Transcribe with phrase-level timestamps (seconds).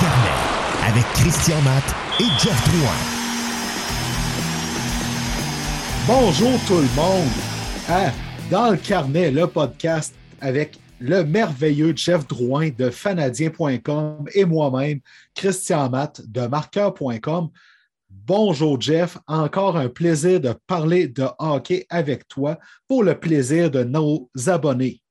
[0.00, 0.34] carnet
[0.88, 1.84] avec Christian Matt
[2.18, 3.00] et Jeff Drouin.
[6.06, 7.30] Bonjour tout le monde
[7.88, 8.10] à
[8.50, 15.00] Dans le carnet, le podcast avec le merveilleux Jeff Drouin de fanadien.com et moi-même,
[15.34, 17.50] Christian Matt de marqueur.com.
[18.10, 23.84] Bonjour Jeff, encore un plaisir de parler de hockey avec toi pour le plaisir de
[23.84, 25.03] nos abonnés.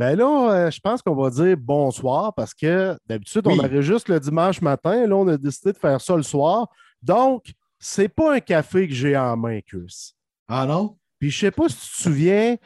[0.00, 4.08] Ben là, euh, je pense qu'on va dire bonsoir parce que d'habitude, on aurait juste
[4.08, 5.06] le dimanche matin.
[5.06, 6.68] Là, on a décidé de faire ça le soir.
[7.02, 10.14] Donc, c'est pas un café que j'ai en main, Chris.
[10.48, 10.96] Ah non?
[11.18, 12.56] Puis je sais pas si tu te souviens,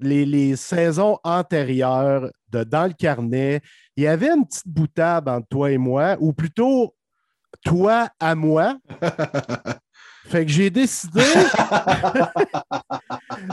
[0.00, 3.62] les, les, saisons antérieures de Dans le carnet,
[3.96, 6.94] il y avait une petite boutade entre toi et moi, ou plutôt
[7.64, 8.76] toi à moi.
[10.26, 11.20] Fait que j'ai décidé.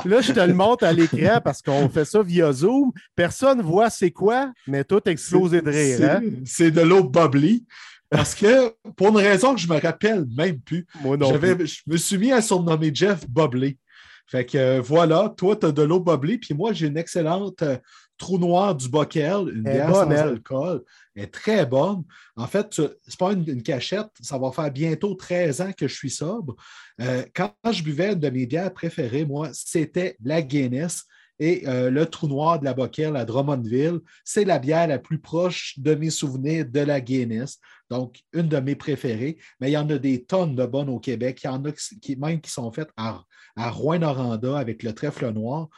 [0.06, 2.92] là, je te le montre à l'écran parce qu'on fait ça via Zoom.
[3.16, 6.10] Personne ne voit c'est quoi, mais tout explosé de rire.
[6.10, 6.22] Hein?
[6.46, 7.66] C'est de l'eau bubbly.
[8.10, 11.68] Parce que, pour une raison que je me rappelle même plus, Moi non plus.
[11.68, 13.78] je me suis mis à surnommer Jeff Bubbly.
[14.26, 17.62] Fait que euh, voilà, toi, tu as de l'eau bubbly, puis moi, j'ai une excellente
[17.64, 17.78] euh,
[18.20, 20.20] trou noir du Bockel, une bière sans elle.
[20.20, 20.84] alcool.
[21.16, 22.04] Est très bonne.
[22.36, 25.88] En fait, ce n'est pas une, une cachette, ça va faire bientôt 13 ans que
[25.88, 26.56] je suis sobre.
[27.02, 31.06] Euh, quand je buvais une de mes bières préférées, moi, c'était la Guinness.
[31.42, 35.20] Et euh, le trou noir de la Bockel à Drummondville, c'est la bière la plus
[35.20, 37.60] proche de mes souvenirs de la Guinness.
[37.90, 39.38] Donc, une de mes préférées.
[39.62, 41.40] Mais il y en a des tonnes de bonnes au Québec.
[41.44, 43.24] Il y en a qui, qui- même qui sont faites à,
[43.56, 45.70] à Rouen-Noranda avec le trèfle noir.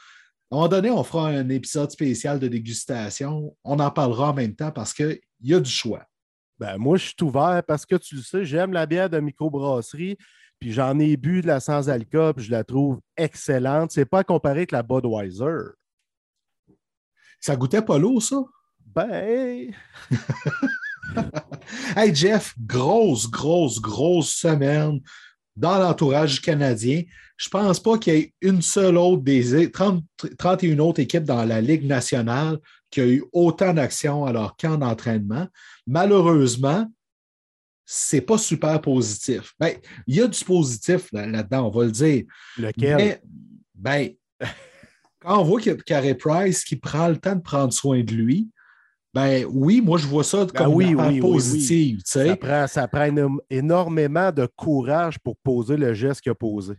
[0.52, 3.56] À un moment donné, on fera un épisode spécial de dégustation.
[3.64, 6.04] On en parlera en même temps parce qu'il y a du choix.
[6.60, 10.18] Ben, moi, je suis ouvert parce que tu le sais, j'aime la bière de microbrasserie.
[10.60, 13.92] Puis j'en ai bu de la sans-alcool, puis je la trouve excellente.
[13.94, 15.72] C'est pas à comparer avec la Budweiser.
[17.40, 18.44] Ça goûtait pas l'eau, ça?
[18.86, 19.74] Ben,
[21.96, 25.00] Hey Jeff, grosse, grosse, grosse semaine
[25.56, 27.04] dans l'entourage canadien.
[27.38, 30.04] Je ne pense pas qu'il y ait une seule autre des 30
[30.38, 32.60] 31 autres équipes dans la Ligue nationale
[32.90, 35.48] qui a eu autant d'actions à leur camp d'entraînement.
[35.88, 36.86] Malheureusement,
[37.86, 39.54] ce n'est pas super positif.
[39.60, 39.76] Ben,
[40.08, 42.24] il y a du positif là- là-dedans, on va le dire.
[42.58, 42.98] lequel?
[42.98, 43.22] Mais,
[43.76, 44.10] ben,
[45.20, 48.04] quand on voit qu'il y a Carey Price qui prend le temps de prendre soin
[48.04, 48.50] de lui,
[49.14, 51.98] ben oui, moi je vois ça comme Ah oui, une positive.
[51.98, 52.04] tu.
[52.06, 56.76] Ça prend, ça prend éno- énormément de courage pour poser le geste qu'il a posé.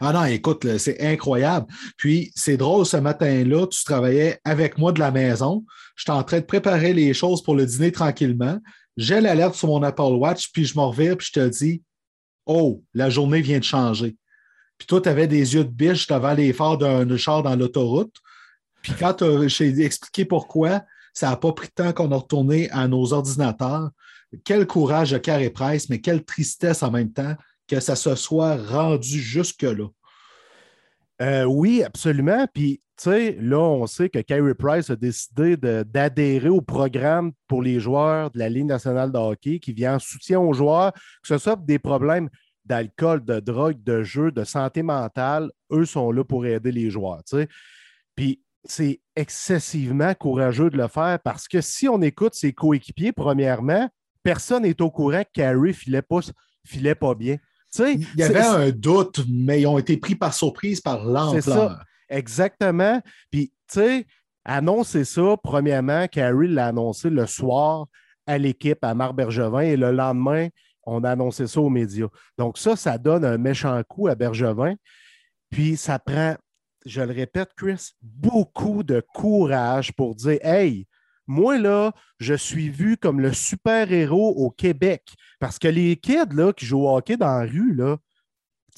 [0.00, 1.66] Ah non, écoute, c'est incroyable.
[1.98, 5.64] Puis c'est drôle, ce matin-là, tu travaillais avec moi de la maison.
[5.96, 8.58] J'étais en train de préparer les choses pour le dîner tranquillement.
[8.96, 11.82] J'ai l'alerte sur mon Apple Watch, puis je me revire, puis je te dis
[12.46, 14.16] Oh, la journée vient de changer.
[14.78, 18.14] Puis toi, tu avais des yeux de biche devant les phares d'un char dans l'autoroute.
[18.82, 20.82] Puis quand t'as- j'ai expliqué pourquoi,
[21.12, 23.90] ça n'a pas pris de temps qu'on a retourné à nos ordinateurs.
[24.44, 27.34] Quel courage de Carey Price, mais quelle tristesse en même temps
[27.68, 29.88] que ça se soit rendu jusque-là.
[31.20, 32.46] Euh, oui, absolument.
[32.52, 37.62] Puis, tu sais, là, on sait que Kyrie Price a décidé d'adhérer au programme pour
[37.62, 41.28] les joueurs de la Ligue nationale de hockey qui vient en soutien aux joueurs, que
[41.28, 42.28] ce soit des problèmes
[42.64, 45.50] d'alcool, de drogue, de jeu, de santé mentale.
[45.70, 47.48] Eux sont là pour aider les joueurs, tu sais.
[48.14, 53.88] Puis, c'est excessivement courageux de le faire parce que si on écoute ses coéquipiers, premièrement,
[54.22, 56.20] personne n'est au courant que Kyrie filait pas,
[56.64, 57.36] filait pas bien.
[57.78, 60.98] Il y avait un doute, mais ils ont été pris par surprise par
[61.32, 61.56] C'est ça.
[61.56, 61.84] l'ampleur.
[62.08, 63.00] Exactement.
[63.30, 64.06] Puis, tu sais,
[64.44, 67.86] annoncer ça, premièrement, Carrie l'a annoncé le soir
[68.26, 70.48] à l'équipe à Marc Bergevin et le lendemain,
[70.84, 72.08] on a annoncé ça aux médias.
[72.36, 74.74] Donc, ça, ça donne un méchant coup à Bergevin.
[75.50, 76.36] Puis, ça prend,
[76.86, 80.86] je le répète, Chris, beaucoup de courage pour dire Hey,
[81.26, 85.02] moi, là, je suis vu comme le super-héros au Québec.
[85.38, 87.96] Parce que les kids là, qui jouent au hockey dans la rue, là,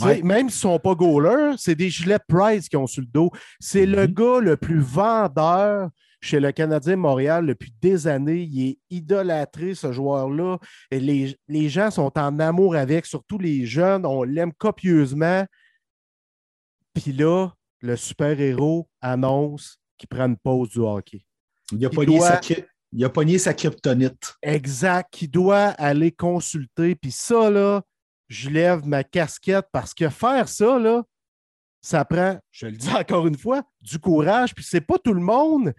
[0.01, 0.23] Ouais.
[0.23, 3.31] même s'ils ne sont pas goalers, c'est des gilets Price qui ont sur le dos.
[3.61, 4.15] C'est le Mhm.
[4.15, 5.89] gars le plus vendeur
[6.21, 8.43] chez le Canadien Montréal depuis des années.
[8.43, 10.59] Il est idolâtré, ce joueur-là.
[10.91, 14.05] Les, les gens sont en amour avec, surtout les jeunes.
[14.05, 15.45] On l'aime copieusement.
[16.93, 17.51] Puis là,
[17.85, 21.25] le super-héros annonce qu'il prend une pause du hockey.
[21.73, 22.41] Il a, Il pogné doit- sa,
[22.93, 24.35] il a pogné sa kryptonite.
[24.43, 26.95] Exact, qui doit aller consulter.
[26.95, 27.83] Puis ça, là,
[28.29, 31.03] je lève ma casquette parce que faire ça, là,
[31.83, 34.55] ça prend, je le dis encore une fois, du courage.
[34.55, 35.75] Puis c'est pas tout le monde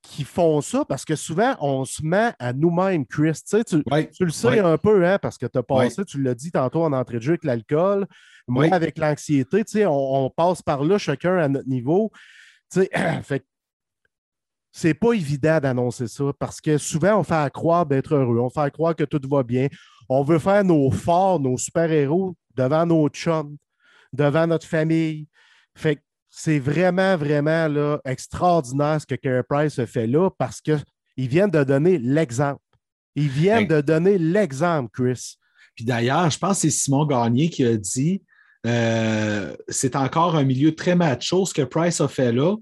[0.00, 3.32] qui font ça parce que souvent, on se met à nous-mêmes, Chris.
[3.34, 4.08] Tu, sais, tu, Ouais.
[4.10, 4.58] tu le sais Ouais.
[4.60, 7.22] un peu, hein, parce que tu as passé, tu l'as dit tantôt en entrée de
[7.22, 8.06] jeu avec l'alcool.
[8.48, 8.72] Moi, Oui.
[8.72, 12.10] avec l'anxiété, tu sais, on, on passe par là chacun à notre niveau.
[12.72, 12.90] Tu sais,
[13.22, 13.44] fait
[14.74, 18.70] c'est pas évident d'annoncer ça parce que souvent, on fait croire d'être heureux, on fait
[18.72, 19.68] croire que tout va bien.
[20.08, 23.56] On veut faire nos forts, nos super-héros devant nos chums,
[24.12, 25.28] devant notre famille.
[25.76, 26.00] Fait que
[26.30, 30.82] c'est vraiment, vraiment là, extraordinaire ce que Carey Price fait là parce qu'ils
[31.16, 32.60] viennent de donner l'exemple.
[33.14, 35.36] Ils viennent de donner l'exemple, Chris.
[35.74, 38.22] Puis d'ailleurs, je pense que c'est Simon Gagné qui a dit
[38.66, 42.56] euh, c'est encore un milieu très macho ce que Price a fait là.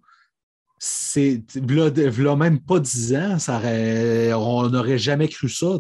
[0.83, 3.61] C'est là, même pas dix ans, ça
[4.35, 5.79] on n'aurait jamais cru ça.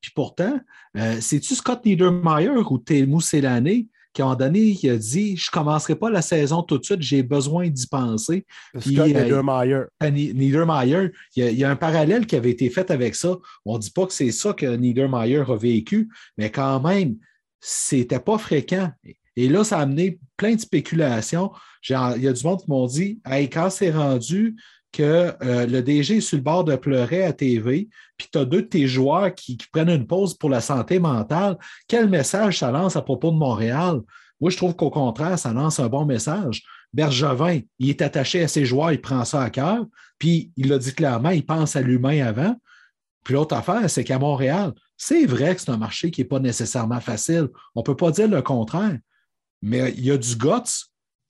[0.00, 0.60] Puis pourtant,
[0.96, 5.50] euh, c'est-tu Scott Niedermeyer ou Temu Selane qui, à un donné, qui a dit Je
[5.50, 8.46] ne commencerai pas la saison tout de suite, j'ai besoin d'y penser.
[8.78, 9.82] Scott euh, Niedermeyer.
[10.00, 13.36] Niedermeyer, il y, a, un parallèle qui avait été fait avec ça.
[13.64, 16.08] On ne dit pas que c'est ça que Niedermeyer a vécu,
[16.38, 17.16] mais quand même,
[17.60, 18.90] c'était pas fréquent.
[19.36, 21.52] Et là, ça a amené plein de spéculations.
[21.88, 24.56] Il y a du monde qui m'ont dit hey, quand c'est rendu
[24.92, 28.46] que euh, le DG est sur le bord de pleurer à TV, puis tu as
[28.46, 32.70] deux de tes joueurs qui, prennent une pause pour la santé mentale, quel message ça
[32.70, 34.00] lance à propos de Montréal?
[34.40, 36.62] Moi, je trouve qu'au contraire, ça lance un bon message.
[36.94, 39.84] Bergevin, il est attaché à ses joueurs, il prend ça à cœur,
[40.18, 42.56] puis il l'a dit clairement, il pense à l'humain avant.
[43.22, 46.38] Puis l'autre affaire, c'est qu'à Montréal, c'est vrai que c'est un marché qui n'est pas
[46.38, 47.48] nécessairement facile.
[47.74, 48.98] On ne peut pas dire le contraire,
[49.66, 50.86] mais il y a du guts,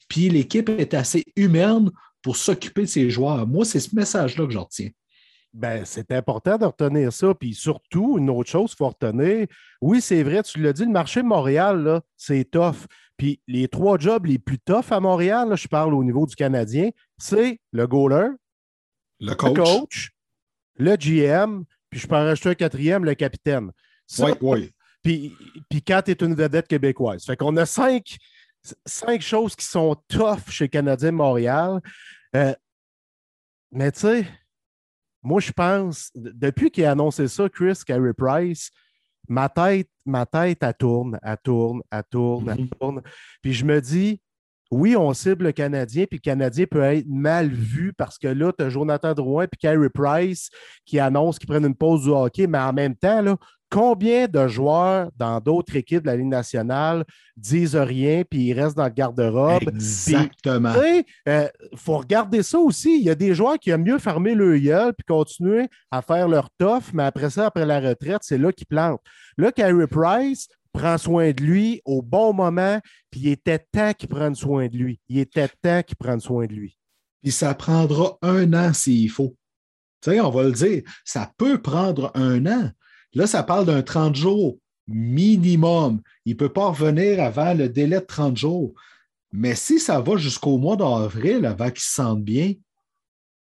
[0.08, 1.90] puis l'équipe est assez humaine
[2.20, 3.46] pour s'occuper de ses joueurs.
[3.46, 4.90] Moi, c'est ce message-là que j'en retiens.
[5.54, 7.32] Ben, c'est important de retenir ça.
[7.34, 9.46] Puis surtout, une autre chose qu'il faut retenir,
[9.80, 12.86] oui, c'est vrai, tu l'as dit, le marché de Montréal, c'est tough.
[13.16, 16.90] Puis les trois jobs les plus toughs à Montréal, je parle au niveau du Canadien,
[17.16, 18.28] c'est le goaler,
[19.18, 20.10] le coach,
[20.76, 23.72] le, GM, puis je peux en rajouter un quatrième, le capitaine.
[24.18, 24.72] oui, oui.
[25.06, 25.36] Puis,
[25.70, 27.24] puis quand tu es une vedette québécoise.
[27.24, 28.16] Fait qu'on a cinq,
[28.84, 31.80] cinq choses qui sont tough chez Canadien Montréal.
[32.34, 32.52] Euh,
[33.70, 34.26] mais tu sais,
[35.22, 38.72] moi, je pense, depuis qu'il a annoncé ça, Chris Carey Price,
[39.28, 42.78] ma tête, ma tête, elle tourne, elle tourne, elle tourne, elle mm-hmm.
[42.80, 43.02] tourne.
[43.42, 44.20] Puis je me dis,
[44.70, 48.52] oui, on cible le Canadien, puis le Canadien peut être mal vu parce que là,
[48.56, 50.50] tu as Jonathan Drouin et Carey Price
[50.84, 53.36] qui annoncent qu'ils prennent une pause du hockey, mais en même temps, là,
[53.70, 57.04] combien de joueurs dans d'autres équipes de la Ligue nationale
[57.36, 59.68] disent rien puis ils restent dans le garde-robe?
[59.68, 60.72] Exactement.
[60.74, 62.98] Il euh, faut regarder ça aussi.
[62.98, 66.28] Il y a des joueurs qui aiment mieux fermer le gueule puis continuer à faire
[66.28, 69.00] leur tough, mais après ça, après la retraite, c'est là qu'ils plantent.
[69.36, 72.80] Là, Carey Price prend soin de lui au bon moment,
[73.10, 75.00] puis il était temps qu'il prenne soin de lui.
[75.08, 76.76] Il était temps qu'il prenne soin de lui.
[77.22, 79.34] Puis ça prendra un an s'il faut.
[80.02, 82.70] Tu sais, on va le dire, ça peut prendre un an.
[83.14, 86.00] Là, ça parle d'un 30 jours minimum.
[86.26, 88.74] Il ne peut pas revenir avant le délai de 30 jours.
[89.32, 92.52] Mais si ça va jusqu'au mois d'avril avant qu'il se sente bien,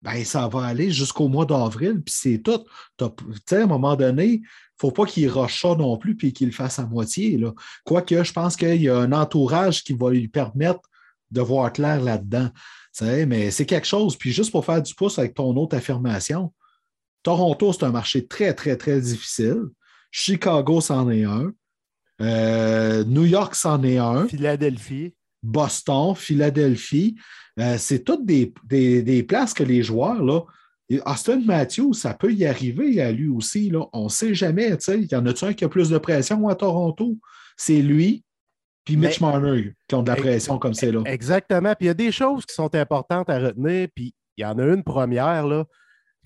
[0.01, 2.63] ben, ça va aller jusqu'au mois d'avril, puis c'est tout.
[2.97, 3.05] Tu
[3.47, 4.41] sais, à un moment donné,
[4.77, 7.37] faut pas qu'il roche ça non plus puis qu'il le fasse à moitié.
[7.37, 7.53] Là.
[7.83, 10.81] Quoique, je pense qu'il y a un entourage qui va lui permettre
[11.31, 12.49] de voir clair là-dedans.
[13.01, 14.17] Mais c'est quelque chose.
[14.17, 16.53] Puis juste pour faire du pouce avec ton autre affirmation,
[17.23, 19.63] Toronto, c'est un marché très, très, très difficile.
[20.11, 21.51] Chicago, c'en est un.
[22.21, 24.27] Euh, New York, c'en est un.
[24.27, 25.13] Philadelphie.
[25.43, 27.15] Boston, Philadelphie.
[27.59, 28.53] Euh, c'est toutes des,
[29.27, 30.41] places que les joueurs, là,
[31.05, 33.69] Austin Matthews, ça peut y arriver à lui aussi.
[33.69, 33.85] Là.
[33.91, 34.77] On ne sait jamais.
[34.87, 37.17] Il y en a-tu un qui a plus de pression à Toronto?
[37.57, 38.23] C'est lui,
[38.85, 41.01] puis Mitch Marner qui ont de la pression comme c'est là.
[41.05, 41.73] Exactement.
[41.73, 43.87] Puis il y a des choses qui sont importantes à retenir.
[43.95, 45.47] Puis il y en a une première.
[45.47, 45.65] Là.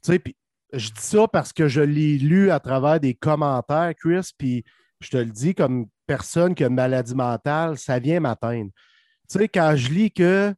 [0.03, 0.35] Puis
[0.73, 4.63] je dis ça parce que je l'ai lu à travers des commentaires, Chris, puis
[4.99, 8.71] je te le dis comme personne qui a une maladie mentale, ça vient m'atteindre.
[9.29, 10.53] Tu sais, quand je lis que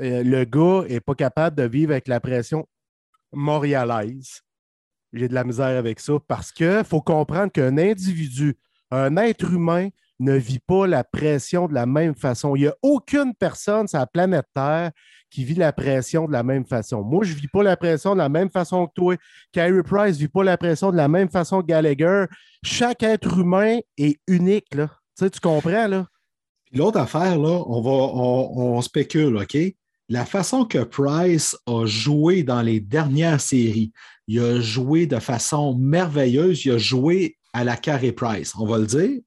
[0.00, 2.66] euh, le gars n'est pas capable de vivre avec la pression
[3.32, 4.42] montréalaise,
[5.12, 8.56] j'ai de la misère avec ça parce qu'il faut comprendre qu'un individu,
[8.90, 9.88] un être humain,
[10.20, 12.54] ne vit pas la pression de la même façon.
[12.54, 14.92] Il n'y a aucune personne sur la planète Terre
[15.30, 17.02] qui vit la pression de la même façon.
[17.02, 19.16] Moi, je ne vis pas la pression de la même façon que toi.
[19.52, 22.26] Kyrie Price ne vit pas la pression de la même façon que Gallagher.
[22.62, 24.88] Chaque être humain est unique, là.
[25.16, 26.06] Tu, sais, tu comprends, là?
[26.72, 29.56] L'autre affaire, là, on, va, on, spécule, OK?
[30.10, 33.92] La façon que Price a joué dans les dernières séries,
[34.26, 38.78] il a joué de façon merveilleuse, il a joué à la carré Price, on va
[38.78, 39.20] le dire.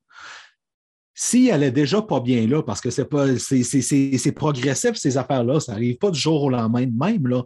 [1.16, 6.12] S'il n'allait déjà pas bien là, parce que c'est progressif, ces affaires-là, ça n'arrive pas
[6.12, 7.44] du jour au lendemain même, là,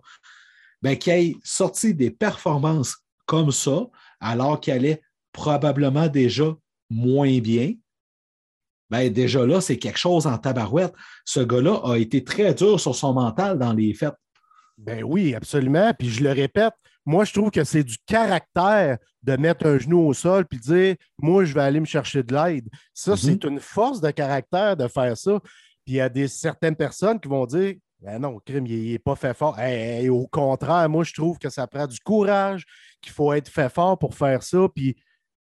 [0.81, 3.85] ben, ait sorti des performances comme ça,
[4.19, 5.01] alors qu'il allait
[5.31, 6.55] probablement déjà
[6.89, 7.73] moins bien,
[8.89, 10.93] ben déjà là, c'est quelque chose en tabarouette.
[11.25, 14.15] Ce gars-là a été très dur sur son mental dans les fêtes.
[14.77, 15.91] Ben oui, absolument.
[15.97, 16.73] Puis je le répète,
[17.05, 20.95] moi, je trouve que c'est du caractère de mettre un genou au sol puis dire
[21.17, 22.67] Moi, je vais aller me chercher de l'aide.
[22.93, 23.17] Ça, Mhm.
[23.17, 25.39] c'est une force de caractère de faire ça.
[25.85, 28.99] Puis il y a des, certaines personnes qui vont dire Ben non, crime, il n'est
[28.99, 29.57] pas fait fort.
[29.59, 32.63] Hey, hey, au contraire, moi, je trouve que ça prend du courage,
[33.01, 34.67] qu'il faut être fait fort pour faire ça.
[34.75, 34.95] Puis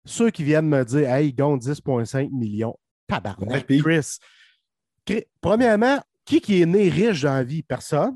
[0.05, 2.77] ceux qui viennent me dire Hey, ils gagnent 10,5 millions.
[3.07, 4.17] Tabarnak, Ouais, Chris.
[5.05, 7.61] Chris- Premièrement, qui, qui est né riche dans la vie?
[7.63, 8.15] Personne.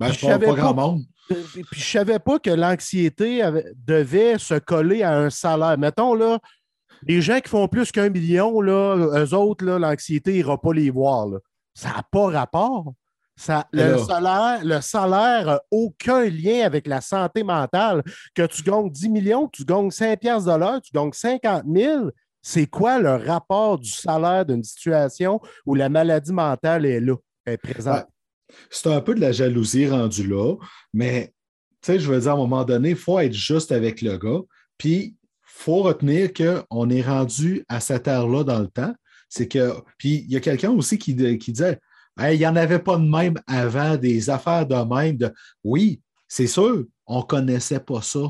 [0.00, 1.02] Ben, Je savais pas grand monde.
[1.28, 3.42] Puis je savais pas que l'anxiété
[3.86, 5.78] devait se coller à un salaire.
[5.78, 6.40] Mettons, là,
[7.04, 11.28] les gens qui font plus qu'un million, là, eux autres, l'anxiété n'ira pas les voir.
[11.28, 11.38] là.
[11.74, 12.92] Ça n'a pas rapport.
[13.36, 14.06] Ça, le, Alors.
[14.06, 18.02] salaire, le salaire n'a aucun lien avec la santé mentale.
[18.34, 21.64] Que tu gagnes 10 millions, que tu gagnes 5 piastres de l'heure, tu gagnes 50
[21.72, 22.10] 000,
[22.42, 27.14] c'est quoi le rapport du salaire d'une situation où la maladie mentale est là,
[27.46, 28.06] est présente?
[28.68, 30.56] C'est un peu de la jalousie rendue là,
[30.92, 31.32] mais
[31.80, 34.16] tu sais, je veux dire, à un moment donné, il faut être juste avec le
[34.16, 34.40] gars.
[34.78, 38.94] Puis, il faut retenir qu'on est rendu à cette ère-là dans le temps.
[39.28, 39.72] C'est que.
[39.98, 41.80] Puis, il y a quelqu'un aussi qui, qui disait
[42.20, 45.16] il n'y en avait pas de même avant, des affaires de même.
[45.16, 45.32] De...
[45.64, 48.20] Oui, c'est sûr, on ne connaissait pas ça.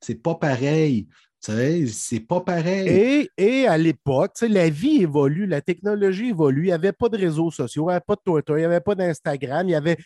[0.00, 1.08] C'est pas pareil.
[1.40, 2.88] C'est pas pareil.
[2.88, 3.30] Et,
[3.62, 6.62] et à l'époque, la vie évolue, la technologie évolue.
[6.64, 8.64] Il n'y avait pas de réseaux sociaux, il n'y avait pas de Twitter, il n'y
[8.64, 9.66] avait pas d'Instagram.
[9.68, 9.96] Il y avait.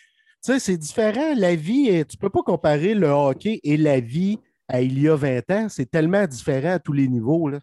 [0.41, 1.33] C'est différent.
[1.35, 4.37] La vie, est- tu ne peux pas comparer le hockey et la vie
[4.67, 5.67] à il y a 20 ans.
[5.69, 7.49] C'est tellement différent à tous les niveaux.
[7.49, 7.59] Là.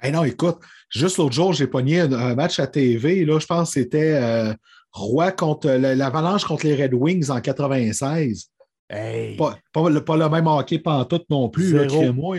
[0.00, 0.58] Hey non, écoute,
[0.90, 3.24] juste l'autre jour, j'ai pogné un, un match à TV.
[3.24, 4.52] Là, je pense que c'était euh,
[4.92, 8.50] Roy contre l'Avalanche contre les Red Wings en 96.
[8.90, 11.82] Hey, Pas, pas le, pas le même hockey pantoute non plus, là,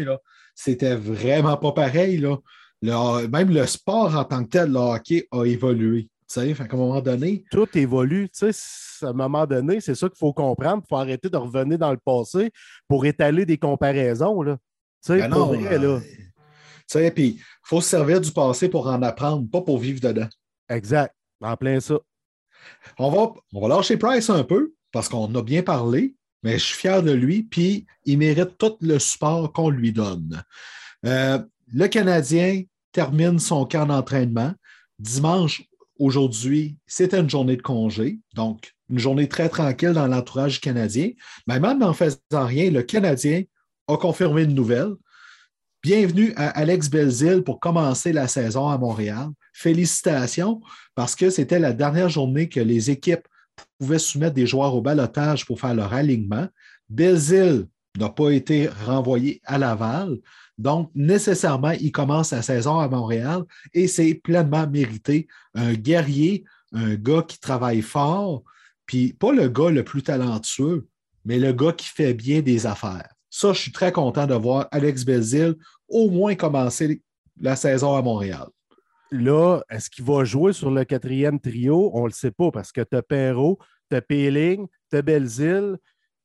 [0.06, 0.18] là.
[0.62, 2.18] C'était vraiment pas pareil.
[2.18, 2.38] Là.
[2.82, 6.04] Le- même le sport en tant que tel, le hockey, a évolué.
[6.04, 8.28] Tu sais, fait qu'à un moment donné, tout évolue.
[8.30, 10.84] Tu sais, à un moment donné, c'est ça qu'il faut comprendre.
[10.86, 12.52] Il faut arrêter de revenir dans le passé
[12.90, 14.42] pour étaler des comparaisons.
[14.42, 14.58] Là.
[15.02, 16.02] Tu sais, ben pour non, vrai, euh, là.
[16.02, 16.28] tu
[16.88, 20.28] sais, puis il faut se servir du passé pour en apprendre, pas pour vivre dedans.
[20.68, 21.16] Exact.
[21.40, 21.98] En plein ça.
[22.98, 26.64] On va, on va lâcher Price un peu parce qu'on a bien parlé, mais je
[26.64, 30.44] suis fier de lui, puis il mérite tout le support qu'on lui donne.
[31.06, 31.40] Euh,
[31.74, 34.54] le Canadien termine son camp d'entraînement.
[34.98, 35.64] Dimanche,
[36.00, 41.12] aujourd'hui, c'était une journée de congé, donc une journée très tranquille dans l'entourage canadien.
[41.48, 43.44] Mais même en faisant rien, le Canadien
[43.88, 44.94] a confirmé une nouvelle.
[45.84, 49.30] Bienvenue à Alex Belzil pour commencer la saison à Montréal.
[49.54, 50.62] Félicitations
[50.96, 53.28] parce que c'était la dernière journée que les équipes
[53.80, 56.48] pouvaient soumettre des joueurs au balotage pour faire leur alignement.
[56.90, 60.18] Belzil n'a pas été renvoyé à Laval.
[60.58, 65.28] Donc, nécessairement, il commence la saison à Montréal et c'est pleinement mérité.
[65.56, 68.44] Un guerrier, un gars qui travaille fort,
[68.86, 70.88] puis pas le gars le plus talentueux,
[71.26, 73.10] mais le gars qui fait bien des affaires.
[73.30, 75.56] Ça, je suis très content de voir Alex Belzil
[75.88, 77.02] au moins commencer
[77.40, 78.48] la saison à Montréal.
[79.12, 81.92] Là, est-ce qu'il va jouer sur le quatrième trio?
[81.94, 83.58] On ne le sait pas parce que tu as Perrault,
[83.90, 85.78] tu as Péling, tu as Belzile,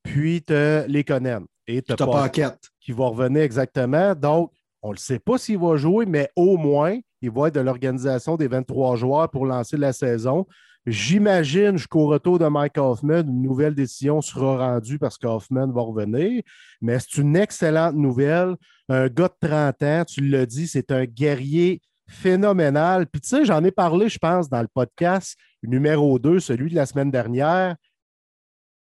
[0.03, 1.47] puis tu as Lekonen.
[1.67, 2.69] Et tu Paquette.
[2.81, 4.15] qui va revenir exactement.
[4.15, 7.61] Donc, on ne sait pas s'il va jouer, mais au moins, il va être de
[7.61, 10.47] l'organisation des 23 joueurs pour lancer la saison.
[10.87, 16.43] J'imagine jusqu'au retour de Mike Hoffman, une nouvelle décision sera rendue parce qu'Hoffman va revenir.
[16.83, 18.57] Mais c'est une excellente nouvelle.
[18.91, 23.07] Un gars de 30 ans, tu l'as dit, c'est un guerrier phénoménal.
[23.07, 26.75] Puis tu sais, j'en ai parlé, je pense, dans le podcast numéro 2, celui de
[26.75, 27.77] la semaine dernière.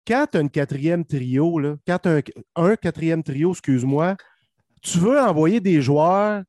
[0.06, 2.06] Quand tu as quatrième trio, là, quand
[2.56, 4.16] un, quatrième trio, excuse-moi,
[4.82, 6.42] tu veux envoyer des joueurs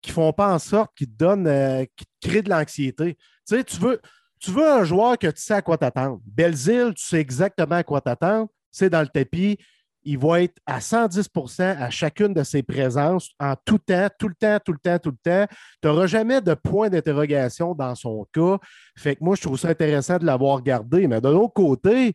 [0.00, 3.14] qui ne font pas en sorte qu'ils donnent, euh, qui te créent de l'anxiété.
[3.14, 4.00] Tu sais, tu veux,
[4.38, 6.20] tu veux un joueur que tu sais à quoi t'attendre.
[6.24, 8.48] Belzile, tu sais exactement à quoi t'attendre.
[8.70, 9.58] C'est dans le tapis.
[10.04, 14.34] Il va être à 110% à chacune de ses présences en tout temps, tout le
[14.34, 15.46] temps, tout le temps, tout le temps.
[15.80, 18.58] Tu n'auras jamais de point d'interrogation dans son cas.
[18.96, 21.08] Fait que moi, je trouve ça intéressant de l'avoir gardé.
[21.08, 22.14] Mais de l'autre côté,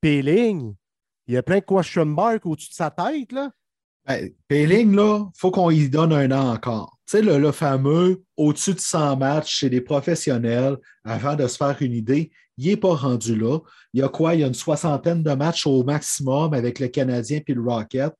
[0.00, 0.74] Péling,
[1.26, 3.32] il y a plein de question marks au-dessus de sa tête.
[3.32, 3.50] Là.
[4.06, 6.98] Ben, Péling, là, il faut qu'on y donne un an encore.
[7.06, 11.56] Tu sais, le, le fameux au-dessus de 100 matchs chez des professionnels, avant de se
[11.56, 13.58] faire une idée, il n'est pas rendu là.
[13.94, 14.34] Il y a quoi?
[14.34, 18.12] Il y a une soixantaine de matchs au maximum avec le Canadien puis le Rocket.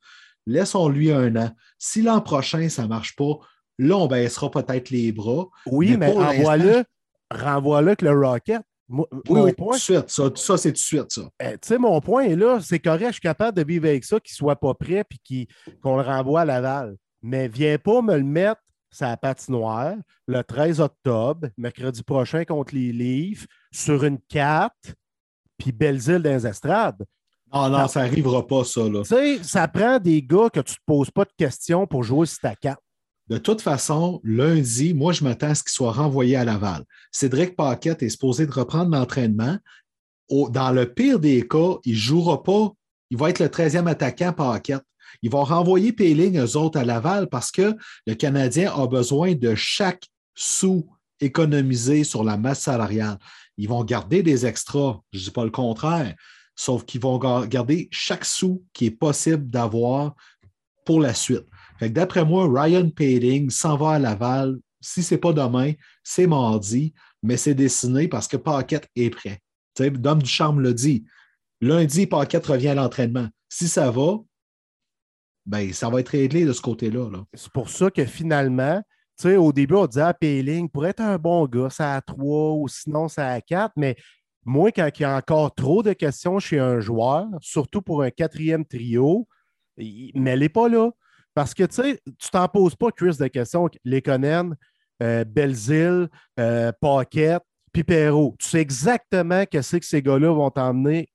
[0.47, 1.51] Laissons-lui un an.
[1.79, 3.39] Si l'an prochain, ça ne marche pas,
[3.79, 5.49] là, on baissera peut-être les bras.
[5.67, 6.85] Oui, Mais renvoie-le
[7.31, 8.63] renvoie avec le Rocket.
[8.89, 10.09] Moi, Oui, oui, tout point, de suite.
[10.09, 11.21] Ça, ça c'est tout de suite, ça.
[11.43, 14.03] euh, tu sais, mon point est là, c'est correct, je suis capable de vivre avec
[14.05, 15.47] ça, qu'il ne soit pas prêt puis
[15.83, 16.97] qu'on le renvoie à Laval.
[17.21, 22.93] Mais viens pas me le mettre sa patinoire le 13 octobre, mercredi prochain contre les
[22.93, 24.75] Leafs, sur une 4,
[25.57, 27.05] puis Belleville dans les estrades.
[27.53, 28.83] Non, non, ça n'arrivera pas, ça.
[28.83, 32.03] Tu sais, ça prend des gars que tu ne te poses pas de questions pour
[32.03, 32.81] jouer sur ta carte.
[33.29, 36.85] De toute façon, lundi, moi, je m'attends à ce qu'il soit renvoyé à Laval.
[37.11, 39.59] Cédric Paquette est supposé de reprendre l'entraînement.
[40.31, 42.71] Dans le pire des cas, il ne jouera pas.
[43.11, 44.83] Il va être le 13e attaquant Paquette.
[45.23, 49.55] Ils vont renvoyer Péling, eux autres, à Laval parce que le Canadien a besoin de
[49.55, 50.89] chaque sou
[51.21, 53.19] économisé sur la masse salariale.
[53.57, 56.15] Ils vont garder des extras, je ne dis pas le contraire,
[56.55, 60.15] sauf qu'ils vont garder chaque sou qui est possible d'avoir
[60.85, 61.47] pour la suite.
[61.81, 64.59] D'après moi, Ryan Paling s'en va à Laval.
[64.81, 65.73] Si ce n'est pas demain,
[66.03, 69.41] c'est mardi, mais c'est dessiné parce que Paquette est prêt.
[69.79, 71.05] Dom Ducharme l'a dit.
[71.61, 73.29] Lundi, Paquette revient à l'entraînement.
[73.49, 74.19] Si ça va,
[75.49, 77.09] ben, ça va être réglé de ce côté-là.
[77.33, 78.83] c'est pour ça que finalement,
[79.25, 82.53] au début, on disait à ah, Payling pour être un bon gars, ça a trois
[82.53, 83.97] ou sinon ça a quatre, mais
[84.45, 88.11] moi, quand il y a encore trop de questions chez un joueur, surtout pour un
[88.11, 89.27] quatrième trio,
[89.79, 90.91] mais elle n'est pas là.
[91.33, 93.69] Parce que tu sais, tu t'en poses pas, Chris, de questions.
[93.85, 94.03] Les
[95.03, 101.09] euh, Belzile, euh, Paquette, puis Tu sais exactement qu'est-ce que ces gars-là vont t'emmener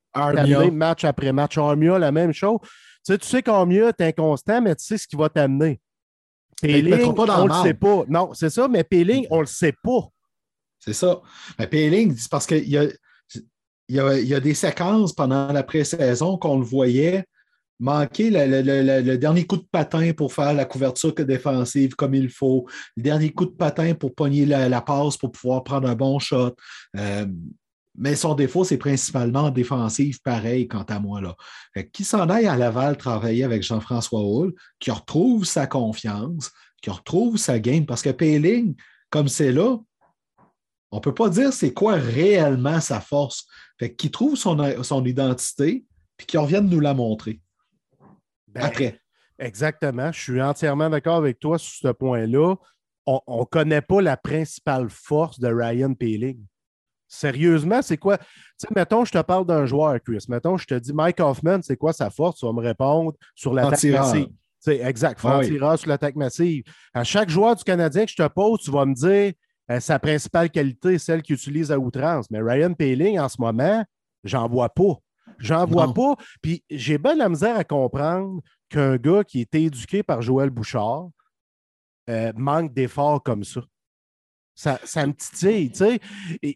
[0.70, 1.58] match après match.
[1.58, 2.58] Armia, la même chose.
[3.04, 5.80] Tu sais, tu sais qu'Armia est inconstant, mais tu sais ce qui va t'amener.
[6.60, 8.04] Péling, on ne le sait pas.
[8.08, 10.08] Non, c'est ça, mais Péling, on ne le sait pas.
[10.80, 11.20] C'est ça.
[11.58, 12.86] Mais Péling, c'est parce qu'il y a,
[13.88, 17.24] y, a, des séquences pendant la pré-saison qu'on le voyait
[17.80, 23.02] manquer le, dernier coup de patin pour faire la couverture défensive comme il faut, le
[23.02, 26.54] dernier coup de patin pour pogner la, passe pour pouvoir prendre un bon shot.
[26.96, 27.26] Euh,
[27.96, 31.20] mais son défaut, c'est principalement défensif, pareil, quant à moi.
[31.20, 31.36] Là.
[31.92, 36.50] qui s'en aille à Laval travailler avec Jean-François Hull, qui retrouve sa confiance,
[36.82, 38.74] qui retrouve sa game, parce que Payling,
[39.10, 39.78] comme c'est là,
[40.90, 43.46] on ne peut pas dire c'est quoi réellement sa force.
[43.78, 45.84] Fait qu'il trouve son, son identité,
[46.16, 47.40] puis qu'il revienne nous la montrer.
[48.48, 49.00] Ben, après.
[49.38, 50.12] Exactement.
[50.12, 52.54] Je suis entièrement d'accord avec toi sur ce point-là.
[53.06, 56.40] On ne connaît pas la principale force de Ryan Peeling.
[57.06, 58.18] Sérieusement, c'est quoi?
[58.18, 58.24] Tu
[58.58, 60.24] sais, mettons, je te parle d'un joueur, Chris.
[60.28, 62.38] Mettons, je te dis Mike Hoffman, c'est quoi sa force?
[62.38, 64.28] Tu vas me répondre sur l'attaque massive.
[64.58, 66.64] C'est exact, franc tireur sur l'attaque massive.
[66.94, 69.34] À chaque joueur du Canadien que je te pose, tu vas me dire
[69.70, 72.30] euh, sa principale qualité, celle qu'il utilise à outrance.
[72.30, 73.84] Mais Ryan Peeling, en ce moment,
[74.22, 74.94] j'en vois pas.
[75.38, 76.16] J'en vois pas.
[76.40, 78.40] Puis j'ai bien la misère à comprendre
[78.70, 81.08] qu'un gars qui est éduqué par Joël Bouchard
[82.08, 83.60] euh, manque d'efforts comme ça.
[84.54, 86.00] Ça, ça me titille, tu sais.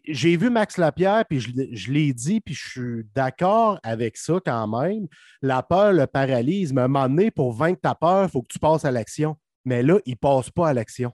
[0.07, 4.67] J'ai vu Max Lapierre, puis je, l'ai dit, puis je suis d'accord avec ça quand
[4.67, 5.07] même.
[5.41, 6.71] La peur le paralyse.
[6.71, 8.91] Mais à un moment donné, pour vaincre ta peur, il faut que tu passes à
[8.91, 9.35] l'action.
[9.65, 11.11] Mais là, il ne passe pas à l'action.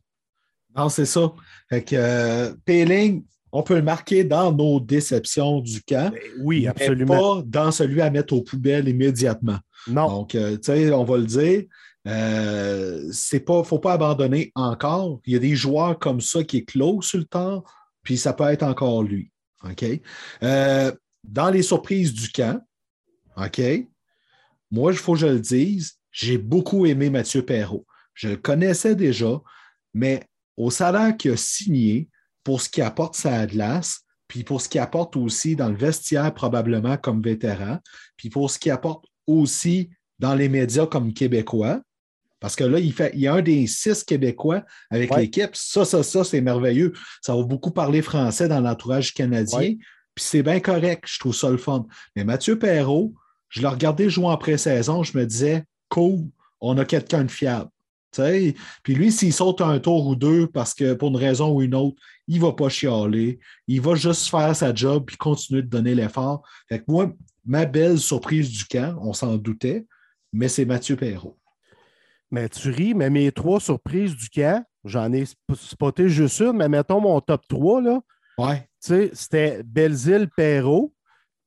[0.76, 1.34] Non, c'est ça.
[1.70, 3.20] Fait que euh,
[3.52, 6.12] on peut le marquer dans nos déceptions du camp.
[6.12, 7.38] Ben oui, absolument.
[7.38, 9.58] pas dans celui à mettre aux poubelles immédiatement.
[9.88, 10.10] Non.
[10.10, 11.64] Donc, euh, tu sais, on va le dire.
[12.08, 15.20] Euh, c'est pas, faut pas abandonner encore.
[15.26, 17.64] Il y a des joueurs comme ça qui éclosent sur le temps,
[18.04, 19.32] puis ça peut être encore lui.
[19.64, 19.86] OK?
[20.44, 20.92] Euh,
[21.24, 22.62] dans les surprises du camp,
[23.38, 23.62] OK?
[24.72, 27.86] Moi, il faut que je le dise, j'ai beaucoup aimé Mathieu Perrault.
[28.14, 29.42] Je le connaissais déjà,
[29.94, 30.24] mais
[30.58, 32.10] au salaire qu'il a signé,
[32.44, 36.34] pour ce qui apporte sa glace, puis pour ce qu'il apporte aussi dans le vestiaire
[36.34, 37.80] probablement comme vétéran,
[38.18, 39.90] puis pour ce qu'il apporte aussi
[40.20, 41.82] dans les médias comme québécois,
[42.46, 45.50] parce que là, il, fait, il y a un des six Québécois avec l'équipe.
[45.54, 46.94] Ça, ça, ça, c'est merveilleux.
[47.24, 49.74] Ça va beaucoup parler français dans l'entourage canadien.
[50.14, 51.06] Puis c'est bien correct.
[51.08, 51.88] Je trouve ça le fun.
[52.16, 53.16] Mais Mathieu Perrault,
[53.50, 55.02] je l'ai regardé jouer en pré-saison.
[55.02, 56.28] Je me disais, cool,
[56.62, 57.72] on a quelqu'un de fiable.
[58.12, 61.74] Puis lui, s'il saute un tour ou deux parce que pour une raison ou une
[61.74, 63.40] autre, il ne va pas chialer.
[63.68, 66.44] Il va juste faire sa job puis continuer de donner l'effort.
[66.70, 67.12] Fait que moi,
[67.44, 69.88] ma belle surprise du camp, on s'en doutait,
[70.32, 71.40] mais c'est Mathieu Perrault.
[72.32, 76.70] Mais tu ris, mais mes trois surprises du camp, j'en ai spoté juste une, mais
[76.70, 78.00] mettons mon top 3, là.
[78.38, 78.68] Ouais.
[78.80, 80.94] C'était Belzile Perrault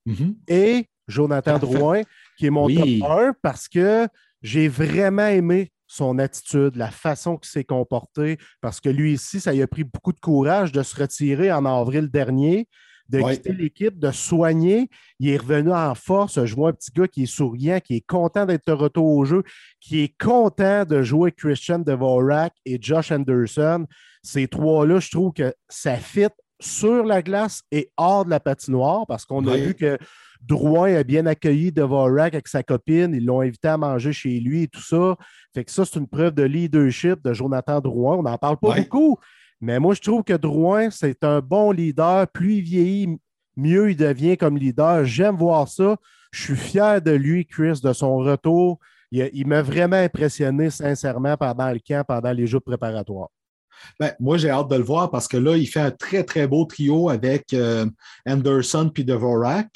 [0.06, 0.34] mm-hmm.
[0.48, 2.02] et Jonathan Drouin,
[2.38, 4.08] qui est mon top 1 parce que
[4.42, 9.52] j'ai vraiment aimé son attitude, la façon qu'il s'est comporté, parce que lui ici, ça
[9.52, 12.68] lui a pris beaucoup de courage de se retirer en avril dernier
[13.08, 14.88] de quitter l'équipe, de soigner.
[15.18, 16.44] Il est revenu en force.
[16.44, 19.24] Je vois un petit gars qui est souriant, qui est content d'être de retour au
[19.24, 19.42] jeu,
[19.80, 23.86] qui est content de jouer Christian Devorak et Josh Anderson.
[24.22, 26.28] Ces trois-là, je trouve que ça fit
[26.60, 29.96] sur la glace et hors de la patinoire parce qu'on a vu que
[30.40, 33.14] Drouin a bien accueilli Devorak avec sa copine.
[33.14, 35.16] Ils l'ont invité à manger chez lui et tout ça.
[35.54, 38.16] Fait que ça, c'est une preuve de leadership de Jonathan Drouin.
[38.16, 39.18] On n'en parle pas beaucoup,
[39.60, 42.28] mais moi, je trouve que Drouin, c'est un bon leader.
[42.28, 43.18] Plus il vieillit,
[43.56, 45.04] mieux il devient comme leader.
[45.04, 45.96] J'aime voir ça.
[46.30, 48.78] Je suis fier de lui, Chris, de son retour.
[49.10, 53.30] Il, m'a vraiment impressionné, sincèrement, pendant le camp, pendant les jours préparatoires.
[53.98, 56.46] Ben, moi, j'ai hâte de le voir parce que là, il fait un très, très
[56.46, 57.86] beau trio avec euh,
[58.26, 59.68] Anderson puis Devorak.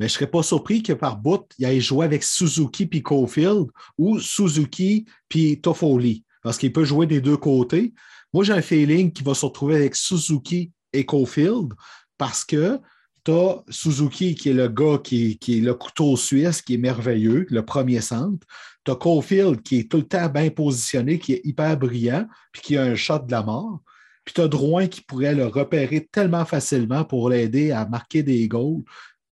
[0.00, 3.02] Mais je ne serais pas surpris que par bout, il aille jouer avec Suzuki puis
[3.02, 3.66] Cofield
[3.98, 7.94] ou Suzuki puis Toffoli parce qu'il peut jouer des deux côtés.
[8.34, 11.72] Moi, j'ai un feeling qu'il va se retrouver avec Suzuki et Cofield
[12.18, 12.80] parce que
[13.24, 17.46] tu as Suzuki qui est le gars qui, est le couteau suisse, qui est merveilleux,
[17.48, 18.44] le premier centre.
[18.84, 22.62] Tu as Cofield qui est tout le temps bien positionné, qui est hyper brillant, puis
[22.62, 23.78] qui a un shot de la mort.
[24.24, 28.48] Puis tu as Drouin qui pourrait le repérer tellement facilement pour l'aider à marquer des
[28.48, 28.82] goals.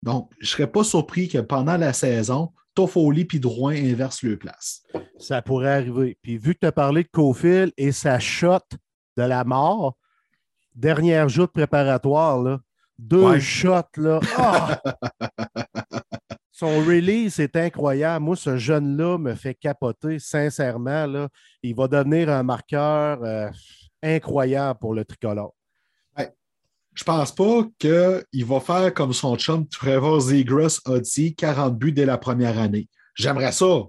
[0.02, 4.38] Donc, je ne serais pas surpris que pendant la saison, Toffoli puis Drouin inversent leur
[4.38, 4.82] place.
[5.18, 6.18] Ça pourrait arriver.
[6.20, 8.58] Puis vu que tu as parlé de Cofield et sa shot
[9.16, 9.96] de la mort,
[10.74, 12.60] dernière joute préparatoire, là,
[12.98, 14.20] deux shots, là.
[14.36, 14.80] Ah!
[16.52, 18.22] Son release est incroyable.
[18.22, 21.06] Moi, ce jeune-là me fait capoter, sincèrement.
[21.06, 21.28] Là.
[21.62, 23.48] Il va devenir un marqueur euh,
[24.02, 25.54] incroyable pour le tricolore.
[26.94, 31.92] Je pense pas qu'il va faire comme son chum Trevor Zegras a dit, 40 buts
[31.92, 32.88] dès la première année.
[33.14, 33.84] J'aimerais ça,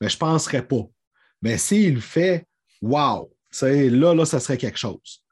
[0.00, 0.82] mais je ne penserais pas.
[1.40, 2.46] Mais s'il le fait,
[2.82, 3.32] wow!
[3.62, 5.22] Là, là, ça serait quelque chose.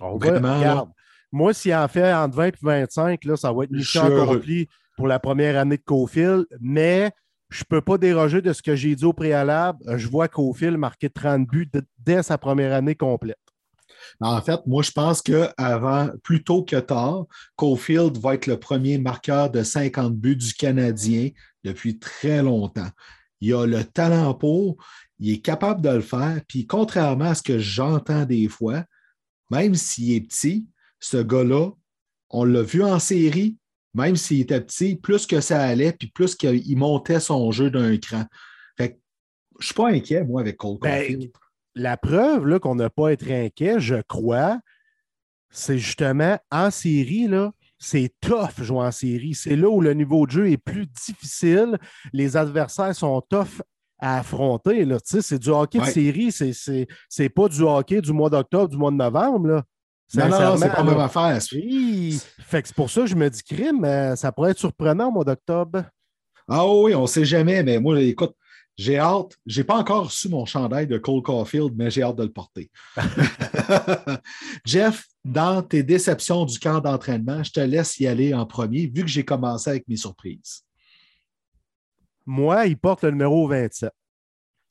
[0.00, 0.88] Vraiment,
[1.32, 5.06] Moi, s'il en fait entre 20 et 25, là, ça va être mission accomplie pour
[5.06, 7.12] la première année de Cofield, mais
[7.50, 9.78] je ne peux pas déroger de ce que j'ai dit au préalable.
[9.96, 13.38] Je vois Cofield marquer 30 buts dès sa première année complète.
[14.20, 17.26] En fait, moi, je pense qu'avant, plus tôt que tard,
[17.56, 21.30] Cofield va être le premier marqueur de 50 buts du Canadien
[21.64, 22.88] depuis très longtemps.
[23.40, 24.76] Il a le talent pour,
[25.18, 26.40] il est capable de le faire.
[26.46, 28.84] Puis, contrairement à ce que j'entends des fois,
[29.50, 30.66] même s'il est petit,
[31.00, 31.70] ce gars-là,
[32.30, 33.56] on l'a vu en série,
[33.94, 37.96] même s'il était petit, plus que ça allait, puis plus qu'il montait son jeu d'un
[37.96, 38.24] cran.
[38.76, 38.98] Fait que
[39.58, 41.18] je ne suis pas inquiet, moi, avec Cole ben,
[41.74, 44.60] La preuve qu'on n'a pas être inquiet, je crois,
[45.50, 49.34] c'est justement en série, là, c'est tough jouer en série.
[49.34, 51.78] C'est là où le niveau de jeu est plus difficile.
[52.12, 53.62] Les adversaires sont tough
[53.98, 54.86] à affronter.
[55.04, 58.96] C'est du hockey de série, c'est pas du hockey du mois d'octobre, du mois de
[58.96, 59.48] novembre.
[59.48, 59.64] Là.
[60.14, 61.38] Non, non, c'est pas la même affaire.
[61.42, 65.08] Fait que c'est pour ça que je me dis crime, mais ça pourrait être surprenant
[65.08, 65.84] au mois d'octobre.
[66.48, 68.34] Ah oui, on ne sait jamais, mais moi, écoute,
[68.78, 69.36] j'ai hâte.
[69.44, 72.32] Je n'ai pas encore reçu mon chandail de Cole Caulfield, mais j'ai hâte de le
[72.32, 72.70] porter.
[74.64, 79.02] Jeff, dans tes déceptions du camp d'entraînement, je te laisse y aller en premier, vu
[79.02, 80.62] que j'ai commencé avec mes surprises.
[82.28, 83.90] Moi, il porte le numéro 27.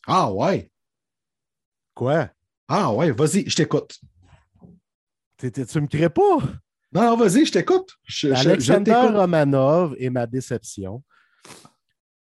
[0.06, 0.72] Ah ouais?
[1.96, 2.30] Quoi?
[2.67, 4.00] Ah ouais, vas-y, je t'écoute.
[5.39, 6.38] Tu me crées pas?
[6.91, 7.98] Non, vas-y, je t'écoute.
[8.32, 11.04] Alexander Romanov est ma déception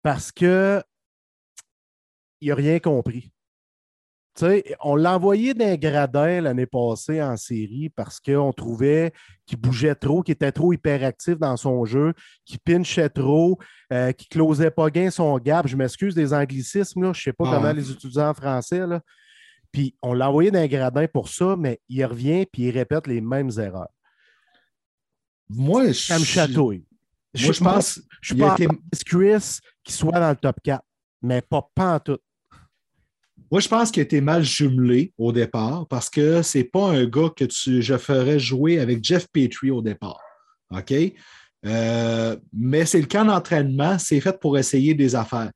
[0.02, 0.82] parce que
[2.40, 3.30] il n'a rien compris.
[4.82, 9.12] On l'a envoyé d'un gradin l'année passée en série parce qu'on trouvait
[9.46, 12.14] qu'il bougeait trop, qu'il était trop hyperactif dans son jeu,
[12.46, 13.58] qu'il pinchait trop,
[13.92, 15.68] euh, qu'il ne closait pas bien son gap.
[15.68, 18.86] Je m'excuse des anglicismes, je ne sais pas ah comment les utiliser en français.
[18.86, 19.02] Là.
[19.72, 23.22] Puis on l'a envoyé d'un gradin pour ça, mais il revient puis il répète les
[23.22, 23.90] mêmes erreurs.
[25.50, 25.94] Moi, je.
[25.94, 26.86] Ça me chatouille.
[27.40, 28.02] Moi, je, pense.
[28.22, 28.56] Je suis pas
[29.06, 30.84] Chris qui soit dans le top 4,
[31.22, 32.20] mais pas, pas en tout.
[33.50, 37.06] Moi, je pense qu'il été mal jumelé au départ parce que ce n'est pas un
[37.06, 40.20] gars que tu, je ferais jouer avec Jeff Petrie au départ.
[40.72, 40.94] OK?
[41.66, 45.52] Euh, mais c'est le camp d'entraînement, c'est fait pour essayer des affaires.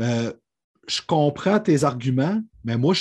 [0.00, 0.32] Euh,
[0.86, 2.94] je comprends tes arguments, mais moi,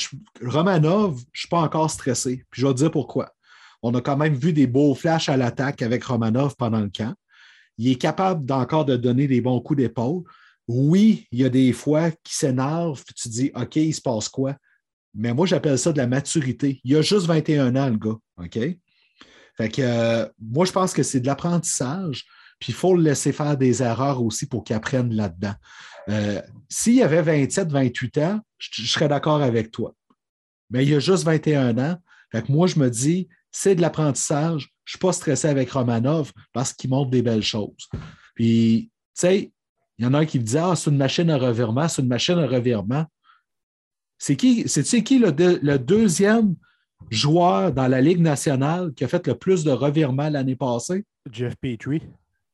[0.43, 2.45] Romanov, je ne suis pas encore stressé.
[2.49, 3.33] Puis je vais te dire pourquoi.
[3.83, 7.13] On a quand même vu des beaux flashs à l'attaque avec Romanov pendant le camp.
[7.77, 10.23] Il est capable d'encore de donner des bons coups d'épaule.
[10.73, 14.29] Oui, il y a des fois qui s'énerve, puis tu dis OK, il se passe
[14.29, 14.55] quoi?
[15.13, 16.79] Mais moi, j'appelle ça de la maturité.
[16.85, 18.17] Il a juste 21 ans, le gars.
[18.37, 18.57] OK?
[19.57, 22.25] Fait que euh, moi, je pense que c'est de l'apprentissage,
[22.57, 25.55] puis il faut le laisser faire des erreurs aussi pour qu'il apprenne là-dedans.
[26.07, 29.93] Euh, s'il avait 27, 28 ans, je, serais d'accord avec toi.
[30.69, 31.97] Mais il a juste 21 ans.
[32.31, 34.69] Fait que moi, je me dis, c'est de l'apprentissage.
[34.85, 37.89] Je ne suis pas stressé avec Romanov parce qu'il montre des belles choses.
[38.35, 39.51] Puis, tu sais,
[40.01, 42.01] il y en a un qui me dit Ah, c'est une machine à revirement, c'est
[42.01, 43.05] une machine à revirement.
[44.17, 45.29] C'est qui, c'est qui le,
[45.61, 46.55] le, deuxième
[47.11, 51.05] joueur dans la Ligue nationale qui a fait le plus de revirements l'année passée?
[51.31, 52.01] Jeff Petrie.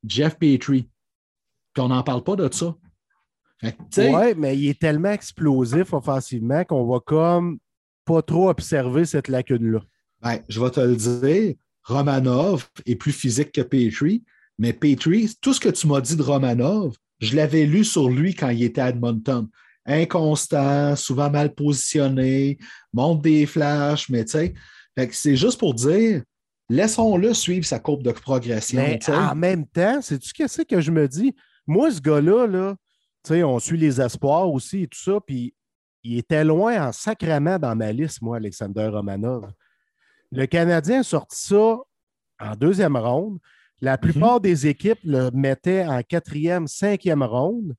[0.06, 0.90] Jeff Petrie.
[1.72, 2.76] Puis on n'en parle pas de ça.
[3.64, 7.60] Oui, mais il est tellement explosif offensivement qu'on va comme
[8.04, 9.80] pas trop observer cette lacune-là.
[10.22, 14.26] Ben, je vais te le dire, Romanov est plus physique que Petrie,
[14.58, 18.36] mais Petrie, tout ce que tu m'as dit de Romanov, je l'avais lu sur lui
[18.36, 19.48] quand il était à Edmonton.
[19.86, 22.58] Inconstant, souvent mal positionné,
[22.94, 24.54] monte des flashs, mais tu sais,
[25.12, 26.24] c'est juste pour dire,
[26.70, 28.82] laissons-le suivre sa courbe de progression.
[28.82, 31.34] Mais en même temps, c'est-tu ce que je me dis?
[31.66, 32.76] Moi, ce gars-là, là,
[33.30, 35.54] on suit les espoirs aussi et tout ça, puis
[36.04, 39.52] il était loin en sacrament dans ma liste, moi, Alexander Romanov.
[40.32, 41.78] Le Canadien a sorti ça
[42.40, 43.40] en deuxième ronde.
[43.82, 44.00] La mhm.
[44.00, 47.76] plupart des équipes le mettaient en quatrième, cinquième ronde.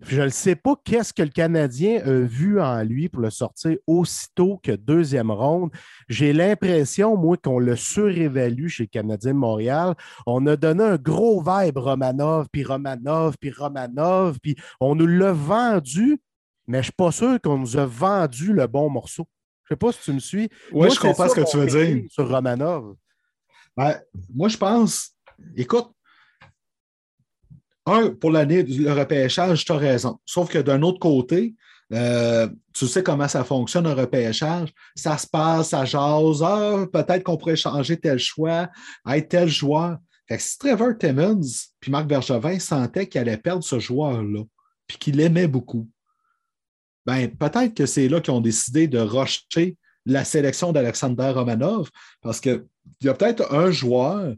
[0.00, 3.78] Je ne sais pas qu'est-ce que le Canadien a vu en lui pour le sortir
[3.86, 5.70] aussitôt que deuxième ronde.
[6.06, 9.94] J'ai l'impression, moi, qu'on le surévalue chez le Canadien de Montréal.
[10.26, 15.32] On a donné un gros vibe Romanov, puis Romanov, puis Romanov, puis on nous l'a
[15.32, 16.20] vendu,
[16.66, 19.26] mais je ne suis pas sûr qu'on nous a vendu le bon morceau.
[19.64, 20.50] Je ne sais pas si tu me suis.
[20.72, 22.04] Oui, je comprends ce que tu veux dire.
[22.10, 22.96] Sur Romanov.
[23.74, 23.98] Ben,
[24.34, 25.15] moi, je pense,
[25.56, 25.90] écoute,
[27.86, 30.18] un, pour l'année, le repêchage, tu as raison.
[30.26, 31.54] Sauf que d'un autre côté,
[31.92, 34.72] euh, tu sais comment ça fonctionne un repêchage.
[34.96, 36.42] Ça se passe, ça jase.
[36.42, 38.68] Ah, peut-être qu'on pourrait changer tel choix,
[39.08, 39.98] être tel joueur.
[40.38, 41.40] Si Trevor Timmons
[41.78, 44.42] puis Marc Bergevin sentaient qu'il allait perdre ce joueur-là,
[44.88, 45.88] puis qu'il l'aimait beaucoup,
[47.04, 52.40] ben peut-être que c'est là qu'ils ont décidé de rejeter la sélection d'Alexander Romanov, parce
[52.40, 52.64] qu'il
[53.02, 54.34] y a peut-être un joueur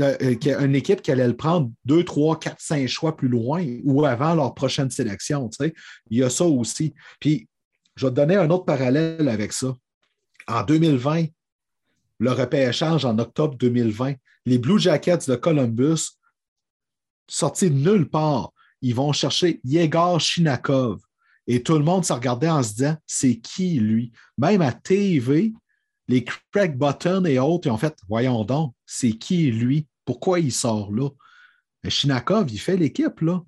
[0.00, 3.64] euh, euh, une équipe qui allait le prendre deux, trois, quatre, cinq choix plus loin
[3.84, 5.48] ou avant leur prochaine sélection.
[5.60, 6.94] Il y a ça aussi.
[7.18, 7.48] Puis,
[7.96, 9.74] je vais te donner un autre parallèle avec ça.
[10.46, 11.26] En 2020,
[12.18, 14.14] le repêchage en octobre 2020,
[14.46, 16.18] les Blue Jackets de Columbus,
[17.28, 21.00] sortis de nulle part, ils vont chercher Yegor Shinakov.
[21.46, 24.12] Et tout le monde se regardait en se disant, c'est qui lui?
[24.38, 25.52] Même à TV,
[26.10, 29.86] les Craig Button et autres, ils ont fait, voyons donc, c'est qui lui?
[30.04, 31.08] Pourquoi il sort là?
[31.88, 33.42] Shinakov, il fait l'équipe, là.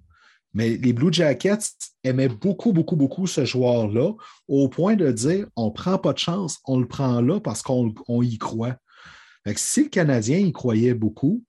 [0.55, 1.59] Mais les Blue Jackets
[2.05, 4.13] aimaient beaucoup, beaucoup, beaucoup ce joueur-là,
[4.49, 7.63] au point de dire on ne prend pas de chance, on le prend là parce
[7.63, 8.77] qu'on y croit.
[9.57, 11.43] si le Canadien y croyait beaucoup,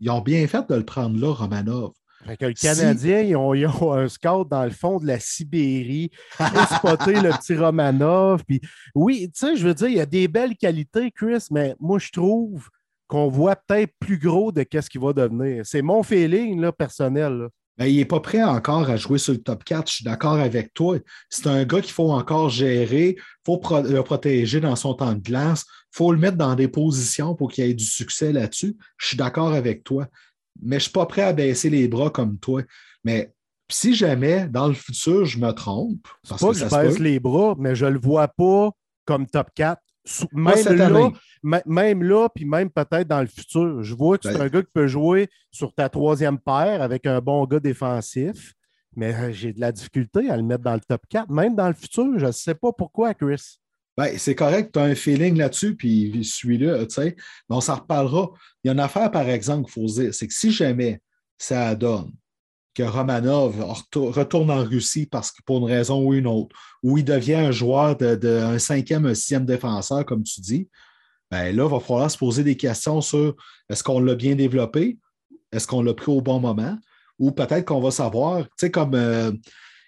[0.00, 1.92] ils ont bien fait de le prendre là, Romanov.
[2.38, 7.20] Que le Canadien, ils, ont, un scout dans le fond de la Sibérie pour spotter
[7.20, 8.44] le petit Romanov.
[8.46, 8.60] Puis,
[8.94, 11.98] oui, tu sais, je veux dire, il y a des belles qualités, Chris, mais moi,
[11.98, 12.68] je trouve
[13.08, 15.66] qu'on voit peut-être plus gros de qu'est-ce qu'il va devenir.
[15.66, 17.48] C'est mon feeling là, personnel.
[17.78, 19.88] Ben, il n'est pas prêt encore à jouer sur le top 4.
[19.88, 20.98] Je suis d'accord avec toi.
[21.30, 23.16] C'est un gars qu'il faut encore gérer.
[23.18, 25.64] Il faut le protéger dans son temps de glace.
[25.92, 28.76] Il faut le mettre dans des positions pour qu'il ait du succès là-dessus.
[28.98, 30.06] Je suis d'accord avec toi.
[30.60, 32.62] Mais je ne suis pas prêt à baisser les bras comme toi.
[33.04, 33.32] Mais
[33.70, 36.06] si jamais, dans le futur, je me trompe.
[36.24, 38.70] C'est pas que, je baisse les bras, mais je ne le vois pas
[39.04, 39.80] comme top 4.
[40.32, 41.10] Même là,
[41.66, 43.82] même là, puis même peut-être dans le futur.
[43.82, 47.06] Je vois que c'est ben un gars qui peut jouer sur ta troisième paire avec
[47.06, 48.54] un bon gars défensif,
[48.96, 51.68] mais euh, j'ai de la difficulté à le mettre dans le top 4, même dans
[51.68, 52.18] le futur.
[52.18, 53.58] Je ne sais pas pourquoi, Chris.
[53.96, 57.16] Ben, c'est correct, tu as un feeling là-dessus, puis celui-là, tu sais,
[57.48, 58.30] mais on s'en reparlera.
[58.64, 61.00] Il y a une affaire, par exemple, qu'il faut se dire, c'est que si jamais
[61.36, 62.12] ça donne
[62.74, 63.60] que Romanov
[63.94, 67.52] retourne en Russie parce que pour une raison ou une autre, ou il devient un
[67.52, 70.68] joueur de, de un cinquième, un sixième défenseur, comme tu dis,
[71.30, 73.36] ben là, il va falloir se poser des questions sur
[73.68, 74.98] est-ce qu'on l'a bien développé,
[75.52, 76.78] est-ce qu'on l'a pris au bon moment,
[77.18, 79.32] ou peut-être qu'on va savoir, tu sais, comme euh,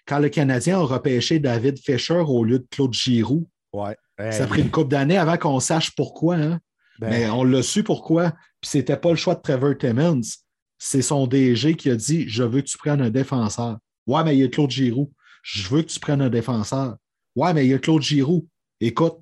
[0.05, 3.47] quand le Canadien a repêché David Fischer au lieu de Claude Giroux.
[3.75, 4.31] Ouais.
[4.31, 6.35] Ça a pris une couple d'années avant qu'on sache pourquoi.
[6.35, 6.59] Hein.
[6.99, 8.31] Ben Mais on l'a su pourquoi.
[8.61, 10.21] Puis c'était pas le choix de Trevor Timmons.
[10.77, 13.77] C'est son DG qui a dit Je veux que tu prennes un défenseur.
[14.07, 15.11] Ouais, mais il y a Claude Giroux.
[15.43, 16.95] Je veux que tu prennes un défenseur.
[17.35, 18.47] Ouais, mais il y a Claude Giroux.
[18.79, 19.17] Écoute,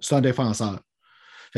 [0.00, 0.80] c'est un défenseur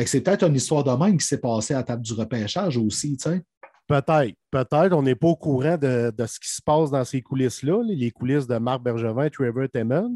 [0.06, 3.16] c'est peut-être une histoire de même qui s'est passée à la table du repêchage aussi,
[3.16, 3.42] tu sais.
[3.86, 4.92] Peut-être, peut-être.
[4.92, 8.46] On n'est pas au courant de, ce qui se passe dans ces coulisses-là, les coulisses
[8.46, 10.14] de Marc Bergevin et Trevor Timmons.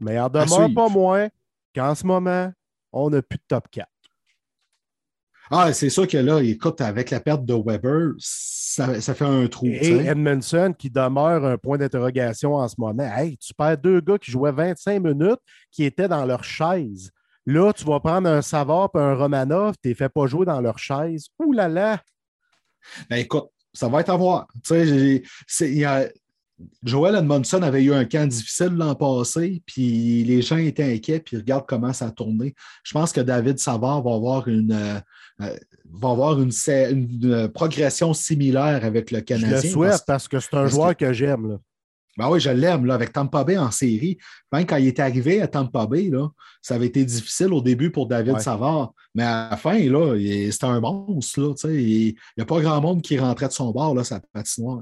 [0.00, 1.28] Mais en demeure pas moins
[1.76, 2.52] qu'en ce moment,
[2.92, 3.88] on n'a plus de top 4.
[5.50, 9.66] Ah, c'est sûr que là, écoute, avec la perte de Weber, ça, fait un trou.
[9.66, 13.08] Et Edmondson qui demeure un point d'interrogation en ce moment.
[13.16, 15.38] Hey, tu perds deux gars qui jouaient 25 minutes,
[15.70, 17.12] qui étaient dans leur chaise.
[17.44, 20.46] Là, tu vas prendre un Savard et un Romanov, tu ne les fais pas jouer
[20.46, 21.28] dans leur chaise.
[21.38, 22.02] Ouh là là!
[23.08, 24.48] Ben écoute, ça va être à voir.
[24.64, 25.72] Tu sais,
[26.82, 31.36] Joel Edmondson avait eu un camp difficile l'an passé, puis les gens étaient inquiets, puis
[31.36, 32.54] regarde comment ça a tourné.
[32.82, 34.98] Je pense que David Savard va avoir une, euh,
[35.42, 35.56] euh,
[35.92, 36.50] va avoir une,
[37.52, 39.58] progression similaire avec le Canadien.
[39.58, 41.58] Je le souhaite parce, que c'est un joueur que, j'aime.
[42.16, 44.16] Ben oui, je l'aime, avec Tampa Bay en série.
[44.50, 46.28] Même quand il est arrivé à Tampa Bay, là,
[46.62, 48.94] ça avait été difficile au début pour David Savard.
[49.14, 51.40] Mais à la fin, c'était un monstre.
[51.40, 54.80] Là, il n'y a pas grand monde qui rentrait de son bord, là, sa patinoire.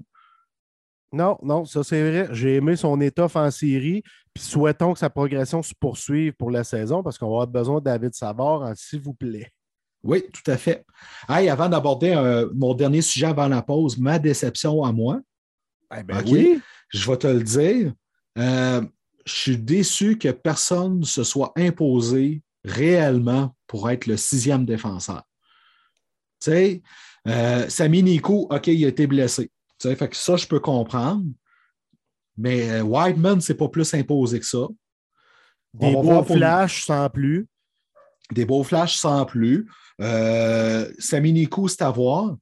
[1.15, 2.29] Non, non, ça c'est vrai.
[2.33, 4.03] J'ai aimé son étoffe en série.
[4.35, 7.79] Puis souhaitons que sa progression se poursuive pour la saison parce qu'on va avoir besoin
[7.79, 9.51] de David Savard, s'il vous plaît.
[10.03, 10.85] Oui, tout à fait.
[11.29, 15.21] Hey, avant d'aborder euh, mon dernier sujet avant la pause, ma déception à moi.
[15.97, 16.61] Eh ben oui.
[16.89, 17.93] Je vais te le dire.
[18.39, 18.83] Euh,
[19.25, 25.23] je suis déçu que personne ne se soit imposé réellement pour être le sixième défenseur.
[26.41, 26.83] Tu sais,
[27.29, 29.51] euh, Sami Nico, OK, il a été blessé.
[29.79, 31.25] Tu sais, fait que ça, je peux comprendre.
[32.37, 34.67] Mais euh, Whiteman, c'est pas plus imposé que ça.
[35.75, 37.49] Des beaux flashs sans plus.
[38.33, 39.69] Des beaux flashs sans plus.
[40.01, 42.37] Euh, Sami Nico, c'est à voir.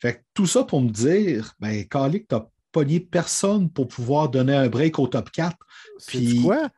[0.00, 4.28] Fait que tout ça pour me dire, ben, Kalik, tu n'as pogné personne pour pouvoir
[4.28, 5.56] donner un break au top 4.
[6.06, 6.68] Puis quoi?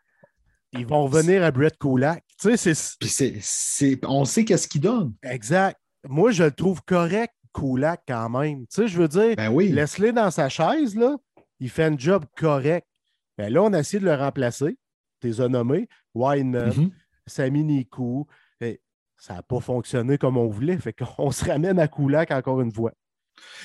[0.73, 2.23] Ils vont revenir à Brett Kulak.
[2.41, 3.99] Tu sais, c'est.
[4.05, 5.15] On sait qu'est-ce qu'il donne.
[5.23, 5.79] Exact.
[6.09, 8.67] Moi, je le trouve correct, Kulak, quand même.
[8.67, 9.69] Tu sais, je veux dire, ben oui.
[9.69, 11.17] laisse-le dans sa chaise, là.
[11.59, 12.87] Il fait un job correct.
[13.39, 14.79] Ben là, on a essayé de le remplacer.
[15.21, 15.89] Tu les as nommés.
[16.15, 16.91] Wineman, mm
[17.29, 18.27] Sami Nikou.
[19.17, 20.79] ça n'a pas fonctionné comme on voulait.
[20.79, 22.93] Fait qu'on se ramène à Kulak encore une fois.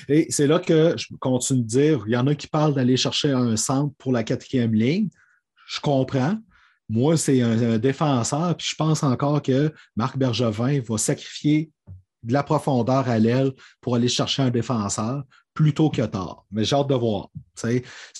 [0.08, 2.96] Et c'est là que je continue de dire, il y en a qui parlent d'aller
[2.96, 5.08] chercher un centre pour la quatrième ligne.
[5.66, 6.36] Je comprends.
[6.88, 11.70] Moi, c'est un, défenseur, puis je pense encore que Marc Bergevin va sacrifier
[12.22, 16.44] de la profondeur à l'aile pour aller chercher un défenseur plutôt que tard.
[16.50, 17.28] Mais j'ai hâte de voir.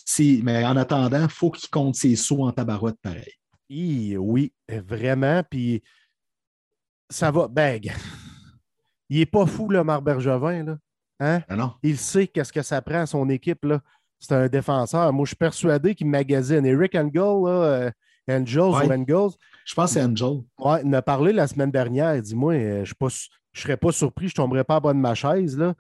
[0.05, 3.35] Si, mais en attendant, il faut qu'il compte ses sous en tabarouette pareil.
[4.19, 5.43] Oui, vraiment.
[5.49, 5.83] Puis
[7.09, 7.49] ça va.
[7.49, 7.81] Ben,
[9.09, 10.65] il n'est pas fou, le Marc Bergevin.
[10.65, 10.77] Là.
[11.21, 11.43] Hein?
[11.49, 13.65] Ah il sait qu'est-ce que ça prend à son équipe.
[13.65, 13.81] Là.
[14.19, 15.13] C'est un défenseur.
[15.13, 16.65] Moi, je suis persuadé qu'il magasine.
[16.67, 17.91] Eric Engel, là, euh,
[18.29, 19.37] Angels ou Angels.
[19.65, 20.43] Je pense que c'est Angel.
[20.59, 22.15] Ouais, il a parlé la semaine dernière.
[22.17, 22.85] Il dit Moi, euh,
[23.53, 25.59] je ne serais pas surpris, je ne tomberais pas à bas de ma chaise.
[25.59, 25.75] Là,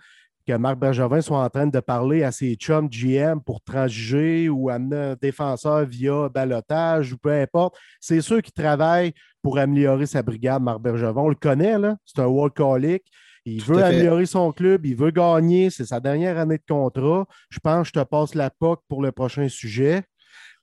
[0.46, 4.70] que Marc Bergevin soit en train de parler à ses chums GM pour transiger ou
[4.70, 7.76] amener un défenseur via balotage ou peu importe.
[8.00, 11.20] C'est sûr qu'il travaille pour améliorer sa brigade, Marc Bergevin.
[11.20, 11.96] On le connaît, là.
[12.04, 13.04] C'est un workaholic.
[13.44, 15.70] Il veut améliorer son club, il veut gagner.
[15.70, 17.26] C'est sa dernière année de contrat.
[17.50, 20.02] Je pense que je te passe la POC pour le prochain sujet.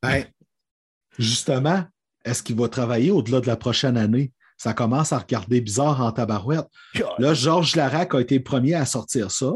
[0.02, 0.24] Ben,
[1.18, 1.84] justement,
[2.24, 4.32] est-ce qu'il va travailler au-delà de la prochaine année?
[4.60, 6.68] Ça commence à regarder bizarre en tabarouette.
[7.18, 9.54] Là, Georges Larac a été le premier à sortir ça.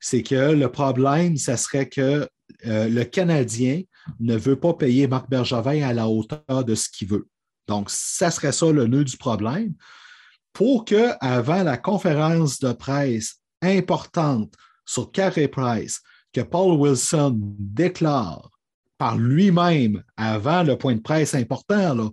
[0.00, 2.28] C'est que le problème, ce serait que
[2.66, 3.82] euh, le Canadien
[4.18, 7.28] ne veut pas payer Marc Bergevin à la hauteur de ce qu'il veut.
[7.68, 9.74] Donc, ça serait ça le nœud du problème.
[10.52, 14.52] Pour que, avant la conférence de presse importante
[14.84, 18.50] sur Carey Price, que Paul Wilson déclare
[18.98, 22.12] par lui-même avant le point de presse important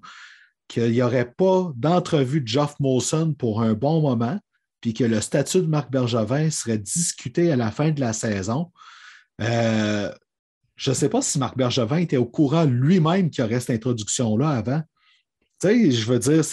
[0.67, 4.39] qu'il n'y aurait pas d'entrevue de Geoff Molson pour un bon moment,
[4.82, 8.71] puis que le statut de Marc Bergevin serait discuté à la fin de la saison.
[9.41, 10.12] Euh,
[10.75, 13.77] je ne sais pas si Marc Bergevin était au courant lui-même qu'il y aurait cette
[13.77, 14.82] introduction-là avant.
[15.60, 16.43] Tu sais, je veux dire,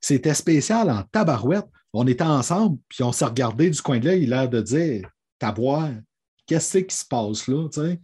[0.00, 1.66] c'était spécial en tabarouette.
[1.94, 4.60] On était ensemble, puis on s'est regardé du coin de l'œil, il a l'air de
[4.60, 5.90] dire Taboire,
[6.46, 7.68] qu'est-ce qui se passe là?
[7.68, 8.00] Tu sais?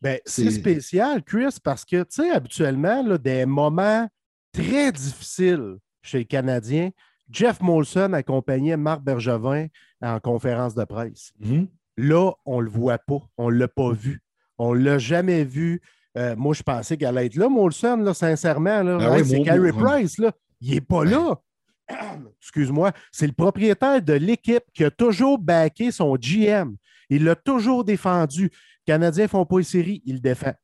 [0.00, 4.08] Ben, c'est spécial, Chris, parce que, tu sais, habituellement, là, des moments
[4.52, 6.90] très difficiles chez les Canadiens,
[7.30, 9.66] Jeff Molson accompagnait Marc Bergevin
[10.02, 11.32] en conférence de presse.
[11.40, 11.68] Mhm.
[11.96, 13.20] Là, on ne le voit pas.
[13.36, 14.22] On ne l'a pas vu.
[14.58, 15.80] On ne l'a jamais vu.
[16.16, 18.82] Euh, moi, je pensais qu'elle allait être là, Molson, là, sincèrement.
[18.82, 18.98] Là.
[18.98, 20.18] Ben c'est Carey Price.
[20.18, 20.32] Là.
[20.60, 21.40] Il n'est pas là.
[22.40, 22.92] Excuse-moi.
[23.12, 26.76] C'est le propriétaire de l'équipe qui a toujours backé son GM.
[27.08, 28.50] Il l'a toujours défendu.
[28.86, 30.54] Canadiens ne font pas une série, il le défend.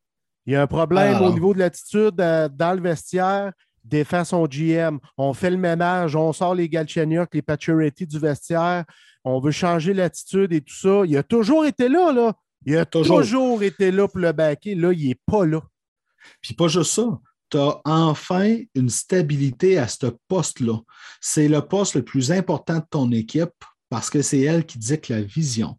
[0.47, 3.53] Il y a un problème au niveau de l'attitude euh, dans le vestiaire,
[3.87, 4.99] défend son GM.
[5.17, 8.85] On fait le ménage, on sort les Galchenyuk, les Pacioretty du vestiaire.
[9.25, 11.03] On veut changer l'attitude et tout ça.
[11.05, 12.35] Il a toujours été là, là.
[12.65, 14.75] Il a toujours, été là pour le backer.
[14.75, 15.63] Là, il n'est pas là.
[16.41, 17.21] Puis pas juste ça.
[17.51, 20.79] Tu as enfin une stabilité à ce poste-là.
[21.21, 23.55] C'est le poste le plus important de ton équipe
[23.89, 25.79] parce que c'est elle qui dicte la vision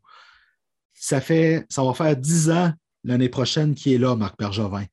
[1.00, 2.74] ça fait, ça va faire dix ans
[3.04, 4.86] l'année prochaine qu'il est là, Marc Bergevin.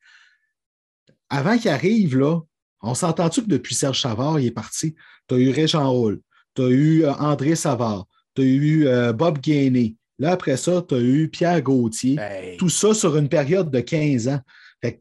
[1.31, 2.41] Avant qu'il arrive, là,
[2.85, 4.95] on s'entend-tu que depuis Serge Savard, il est parti?
[5.29, 6.21] Tu as eu Régent Hall,
[6.55, 9.97] tu as eu euh, André Savard, tu as eu euh, Bob Gainey.
[10.19, 12.17] Là, après ça, tu as eu Pierre Gauthier.
[12.59, 14.41] Tout ça sur une période de 15 ans.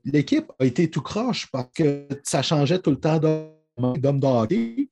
[0.06, 4.90] L'équipe a été tout croche parce que ça changeait tout le temps d'homme d'hockey.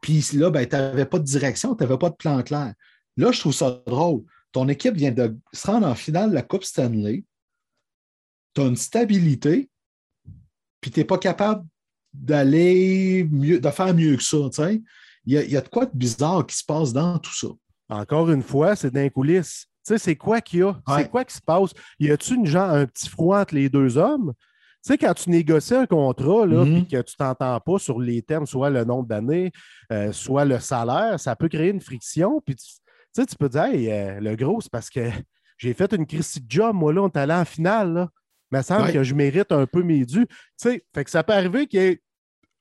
[0.00, 2.72] Puis là, ben, tu n'avais pas de direction, tu n'avais pas de plan clair.
[3.18, 6.42] Là, je trouve ça drôle ton équipe vient de se rendre en finale de la
[6.42, 7.24] Coupe Stanley,
[8.54, 9.70] tu as une stabilité,
[10.80, 11.66] puis tu n'es pas capable
[12.12, 14.36] d'aller mieux, de faire mieux que ça.
[15.24, 17.48] Il y, a, de quoi de bizarre qui se passe dans tout ça.
[17.88, 19.66] Encore une fois, c'est d'un coulisses.
[19.82, 20.68] sais, c'est quoi qu'il y a?
[20.68, 20.74] Ouais.
[20.98, 21.70] C'est quoi qui se passe?
[21.98, 24.32] Y a-tu une genre, un petit froid entre les deux hommes?
[24.84, 26.72] Tu sais, quand tu négocies un contrat, là, Mhm.
[26.84, 29.52] puis que tu t'entends pas sur les termes, soit le nombre d'années,
[29.92, 32.40] euh, soit le salaire, ça peut créer une friction.
[32.44, 32.72] Puis tu, tu
[33.12, 35.00] sais, tu peux dire, Hey, euh, le gros, c'est parce que
[35.58, 38.08] j'ai fait une Christie de job, moi, là, on est allé en finale, là.
[38.52, 38.92] Il me semble Ouais.
[38.92, 40.26] que je mérite un peu mes dus.
[40.26, 42.02] Tu sais, fait que ça peut arriver qu'il y ait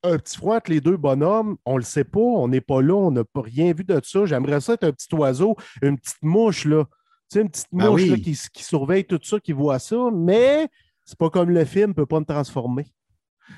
[0.03, 1.57] un petit froid entre les deux bonhommes.
[1.65, 4.25] On le sait pas, on n'est pas là, on n'a pas rien vu de ça.
[4.25, 6.85] J'aimerais ça être un petit oiseau, une petite mouche, là.
[7.29, 8.09] Tu sais, une petite Ben mouche oui.
[8.09, 10.67] là, qui, qui surveille tout ça, qui voit ça, mais
[11.05, 12.87] c'est pas comme le film, peut pas me transformer.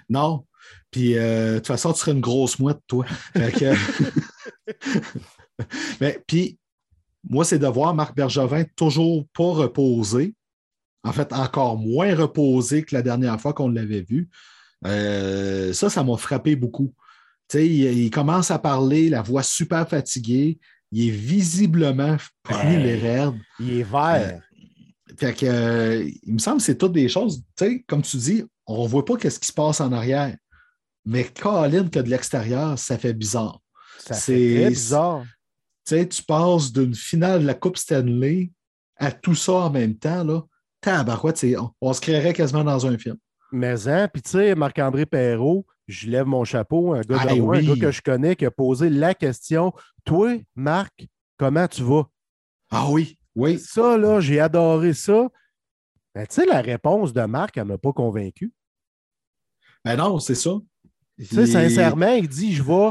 [0.10, 0.46] Non.
[0.92, 3.06] Puis, euh, de toute façon, tu serais une grosse mouette, toi.
[3.34, 3.76] Que-
[6.02, 6.58] Mais, puis,
[7.30, 10.34] moi, c'est de voir Marc Bergevin toujours pas reposé.
[11.04, 14.30] En fait, encore moins reposé que la dernière fois qu'on l'avait vu.
[14.86, 16.94] Euh, ça, ça m'a frappé beaucoup.
[17.50, 20.60] Tu sais, il, il commence à parler, la voix super fatiguée.
[20.92, 23.34] Il est visiblement pris les raides.
[23.60, 24.42] Il est vert.
[25.18, 28.18] Fait que, euh, il me semble que c'est toutes des choses, tu sais, comme tu
[28.18, 30.36] dis, on ne voit pas qu'est-ce qui se passe en arrière.
[31.06, 33.60] Mais Colin, que de l'extérieur, ça fait bizarre.
[34.00, 35.26] ça c'est- fait très bizarre.
[35.86, 38.52] Tu passes d'une finale de la Coupe Stanley
[38.96, 40.44] à tout ça en même temps, là.
[40.84, 43.18] Tabarouette, c'est- on, on se créerait quasiment dans un film.
[43.52, 47.62] Mais hein, puis tu sais, Marc-André Perrault, je lève mon chapeau, un gars, Ah, un
[47.62, 49.74] gars que je connais, qui a posé la question
[50.06, 51.08] Toi, Marc,
[51.38, 52.04] comment tu vas?
[52.72, 53.60] Ah oui, oui.
[53.60, 55.28] Ça, là, j'ai adoré ça.
[56.16, 58.52] Ben, tu sais, la réponse de Marc, elle ne m'a pas convaincu.
[59.86, 60.52] Ben non, c'est ça.
[61.20, 62.90] Tu sais, sincèrement, il dit Je vais.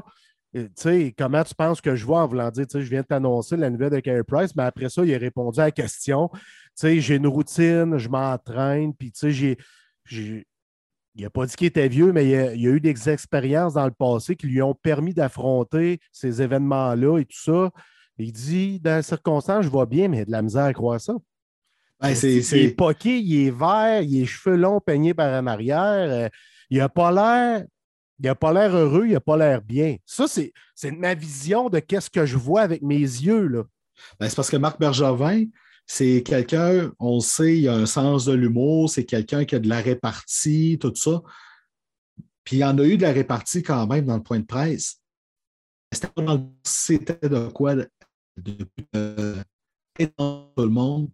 [0.56, 2.90] euh, Tu sais, comment tu penses que je vais en voulant dire, tu sais, je
[2.90, 5.64] viens de t'annoncer la nouvelle de Carey Price, mais après ça, il a répondu à
[5.64, 6.30] la question.
[6.76, 9.56] Tu sais, j'ai une routine, je m'entraîne, puis tu sais,
[10.04, 10.46] j'ai.
[11.14, 13.74] Il n'a pas dit qu'il était vieux, mais il a, il a eu des expériences
[13.74, 17.70] dans le passé qui lui ont permis d'affronter ces événements-là et tout ça.
[18.16, 20.72] Il dit, dans les circonstances, je vais bien, mais il a de la misère à
[20.72, 21.12] croire ça.
[22.00, 25.46] Ben, c'est- il est poqué, il est vert, il est cheveux longs peignés par en
[25.46, 25.82] arrière.
[26.10, 26.28] euh,
[26.70, 27.66] il n'a pas l'air.
[28.18, 29.96] Il n'a pas l'air heureux, il n'a pas l'air bien.
[30.06, 33.46] Ça, c'est, c'est ma vision de qu'est-ce que je vois avec mes yeux.
[33.48, 33.64] Là.
[34.18, 35.44] Ben, c'est parce que Marc Bergevin,
[35.86, 39.58] c'est quelqu'un, on le sait, il a un sens de l'humour, c'est quelqu'un qui a
[39.58, 41.22] de la répartie, tout ça.
[42.44, 44.46] Puis il y en a eu de la répartie quand même dans le point de
[44.46, 45.00] presse.
[45.92, 47.90] C'était de quoi de,
[48.38, 48.66] de-
[48.96, 49.42] euh,
[49.98, 51.10] étendre tout le monde.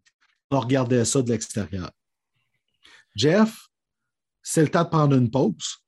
[0.50, 1.90] On regardait ça de l'extérieur.
[3.14, 3.68] Jeff,
[4.42, 5.78] c'est le temps de prendre une pause.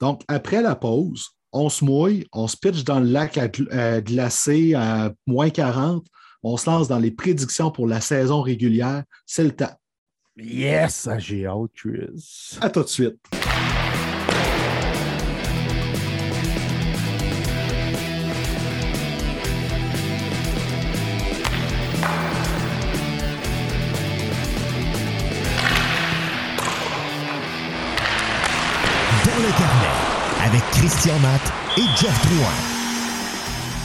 [0.00, 3.48] Donc, après la pause, on se mouille, on se pitch dans le lac à
[4.00, 6.06] glacé à moins 40,
[6.42, 9.04] on se lance dans les prédictions pour la saison régulière.
[9.26, 9.76] C'est le temps.
[10.36, 12.58] Yes, j'ai hâte, Chris.
[12.60, 13.16] À tout de suite.
[29.26, 32.80] Dans le carnet, avec Christian Matt et Jeff Drouin.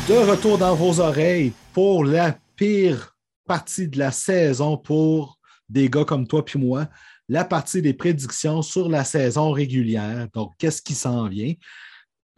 [0.08, 5.40] De retour dans vos oreilles pour la pire partie de la saison pour
[5.70, 6.88] des gars comme toi puis moi,
[7.28, 10.28] la partie des prédictions sur la saison régulière.
[10.34, 11.54] Donc, qu'est-ce qui s'en vient?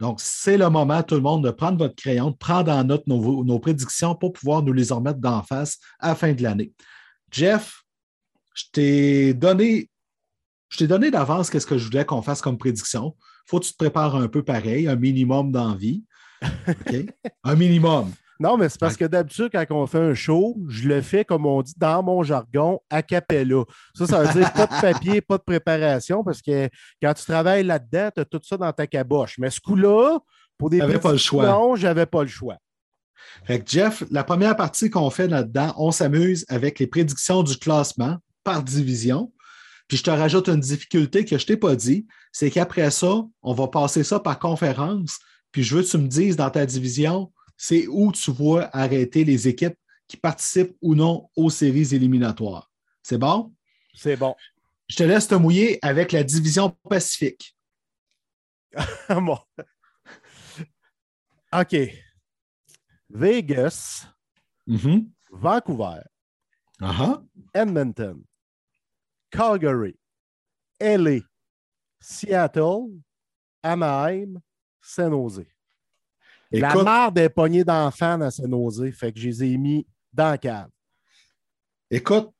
[0.00, 3.06] Donc, c'est le moment, tout le monde, de prendre votre crayon, de prendre en note
[3.06, 6.72] nos, nos prédictions pour pouvoir nous les remettre d'en face à la fin de l'année.
[7.30, 7.82] Jeff,
[8.54, 9.90] je t'ai donné,
[10.68, 13.16] je t'ai donné d'avance qu'est-ce que je voulais qu'on fasse comme prédiction.
[13.46, 16.04] faut que tu te prépares un peu pareil, un minimum d'envie.
[16.42, 16.94] OK?
[17.44, 18.12] un minimum.
[18.40, 21.44] Non, mais c'est parce que d'habitude, quand on fait un show, je le fais, comme
[21.44, 23.64] on dit dans mon jargon, a cappella.
[23.94, 26.68] Ça, ça veut dire pas de papier, pas de préparation, parce que
[27.02, 29.36] quand tu travailles là-dedans, tu as tout ça dans ta caboche.
[29.38, 30.18] Mais ce coup-là,
[30.56, 31.46] pour des T'avais pas le choix.
[31.46, 32.56] Non, j'avais pas le choix.
[33.44, 37.56] Fait que Jeff, la première partie qu'on fait là-dedans, on s'amuse avec les prédictions du
[37.56, 39.32] classement par division.
[39.88, 43.22] Puis je te rajoute une difficulté que je ne t'ai pas dit, c'est qu'après ça,
[43.42, 45.18] on va passer ça par conférence.
[45.50, 49.24] Puis je veux que tu me dises dans ta division, c'est où tu vois arrêter
[49.24, 52.70] les équipes qui participent ou non aux séries éliminatoires.
[53.02, 53.54] C'est bon?
[53.92, 54.34] C'est bon.
[54.88, 57.54] Je te laisse te mouiller avec la division Pacifique.
[59.10, 59.38] Bon.
[61.52, 61.76] OK.
[63.10, 64.06] Vegas,
[64.66, 65.10] Mhm.
[65.32, 66.02] Vancouver,
[66.80, 67.22] Ah
[67.54, 68.22] Edmonton,
[69.30, 69.98] Calgary,
[70.78, 71.20] LA,
[72.00, 73.00] Seattle,
[73.62, 74.40] Anaheim,
[74.82, 75.46] San Jose.
[76.50, 80.30] La marde est pognée d'enfants à San Jose, fait que je les ai mis dans
[80.30, 80.68] la cave.
[81.90, 82.30] Écoute,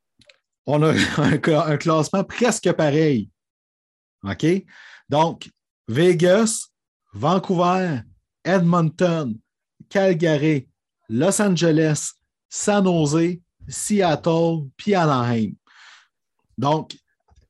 [0.65, 3.29] on a un, un classement presque pareil.
[4.23, 4.45] OK?
[5.07, 5.49] Donc,
[5.87, 6.67] Vegas,
[7.13, 8.01] Vancouver,
[8.43, 9.37] Edmonton,
[9.89, 10.69] Calgary,
[11.07, 12.11] Los Angeles,
[12.49, 15.53] San Jose, Seattle, puis Anaheim.
[16.57, 16.95] Donc,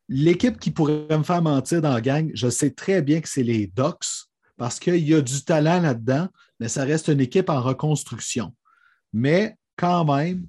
[0.08, 3.44] l'équipe qui pourrait me faire mentir dans la gang, je sais très bien que c'est
[3.44, 6.28] les Ducks parce qu'il y a du talent là-dedans,
[6.60, 8.54] mais ça reste une équipe en reconstruction.
[9.14, 10.48] Mais quand même,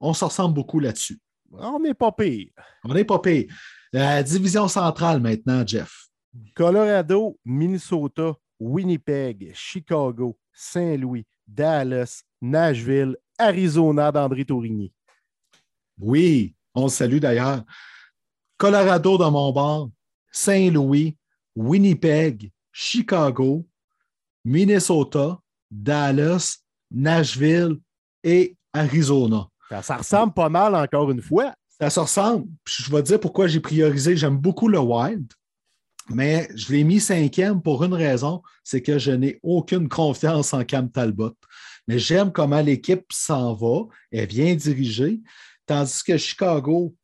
[0.00, 1.20] on se ressemble beaucoup là-dessus.
[1.52, 2.50] On n'est pas pire.
[2.84, 3.52] On n'est pas pire.
[3.92, 6.08] La division centrale maintenant, Jeff.
[6.54, 14.92] Colorado, Minnesota, Winnipeg, Chicago, Saint-Louis, Dallas, Nashville, Arizona d'André Tourigny.
[15.98, 17.62] Oui, on se salue d'ailleurs.
[18.56, 19.90] Colorado dans mon bord,
[20.32, 21.16] Saint-Louis,
[21.54, 23.66] Winnipeg, Chicago,
[24.44, 25.38] Minnesota,
[25.70, 26.58] Dallas,
[26.90, 27.78] Nashville
[28.22, 29.48] et Arizona.
[29.82, 31.54] Ça, ressemble pas mal encore une fois.
[31.80, 32.46] Ça se ressemble.
[32.66, 34.16] je vais te dire pourquoi j'ai priorisé.
[34.16, 35.32] J'aime beaucoup le Wild,
[36.10, 40.64] mais je l'ai mis cinquième pour une raison, c'est que je n'ai aucune confiance en
[40.64, 41.34] Cam Talbot.
[41.88, 45.20] Mais j'aime comment l'équipe s'en va, elle vient diriger,
[45.66, 46.94] tandis que Chicago,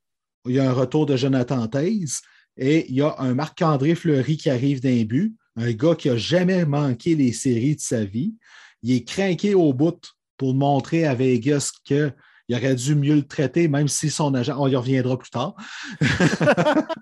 [0.47, 2.21] il y a un retour de Jonathan Taze
[2.57, 6.17] et il y a un Marc-André Fleury qui arrive d'un but, un gars qui n'a
[6.17, 8.35] jamais manqué les séries de sa vie.
[8.83, 10.01] Il est craqué au bout
[10.37, 12.15] pour montrer à Vegas qu'il
[12.51, 15.55] aurait dû mieux le traiter, même si son agent, on y reviendra plus tard.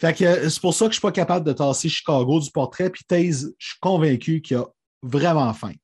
[0.00, 2.90] c'est pour ça que je ne suis pas capable de tasser Chicago du portrait.
[2.90, 4.66] Puis Taze, je suis convaincu qu'il a
[5.02, 5.74] vraiment faim.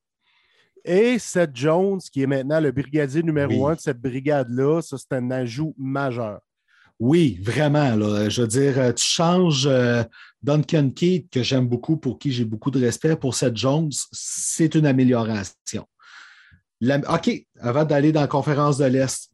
[0.85, 5.13] Et Seth Jones, qui est maintenant le brigadier numéro un de cette brigade-là, ça, c'est
[5.13, 6.41] un ajout majeur.
[6.99, 7.95] Oui, vraiment.
[8.29, 10.03] Je veux dire, euh, tu changes euh,
[10.43, 14.75] Duncan Keith, que j'aime beaucoup, pour qui j'ai beaucoup de respect, pour Seth Jones, c'est
[14.75, 15.87] une amélioration.
[16.83, 19.31] OK, avant d'aller dans la conférence de l'Est,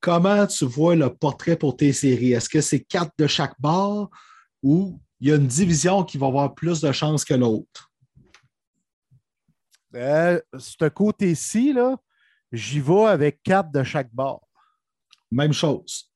[0.00, 2.32] comment tu vois le portrait pour tes séries?
[2.32, 4.10] Est-ce que c'est quatre de chaque bord
[4.62, 7.90] ou il y a une division qui va avoir plus de chances que l'autre?
[9.94, 11.74] Euh, ce côté-ci,
[12.52, 14.46] j'y vais avec quatre de chaque bord.
[15.30, 16.07] Même chose.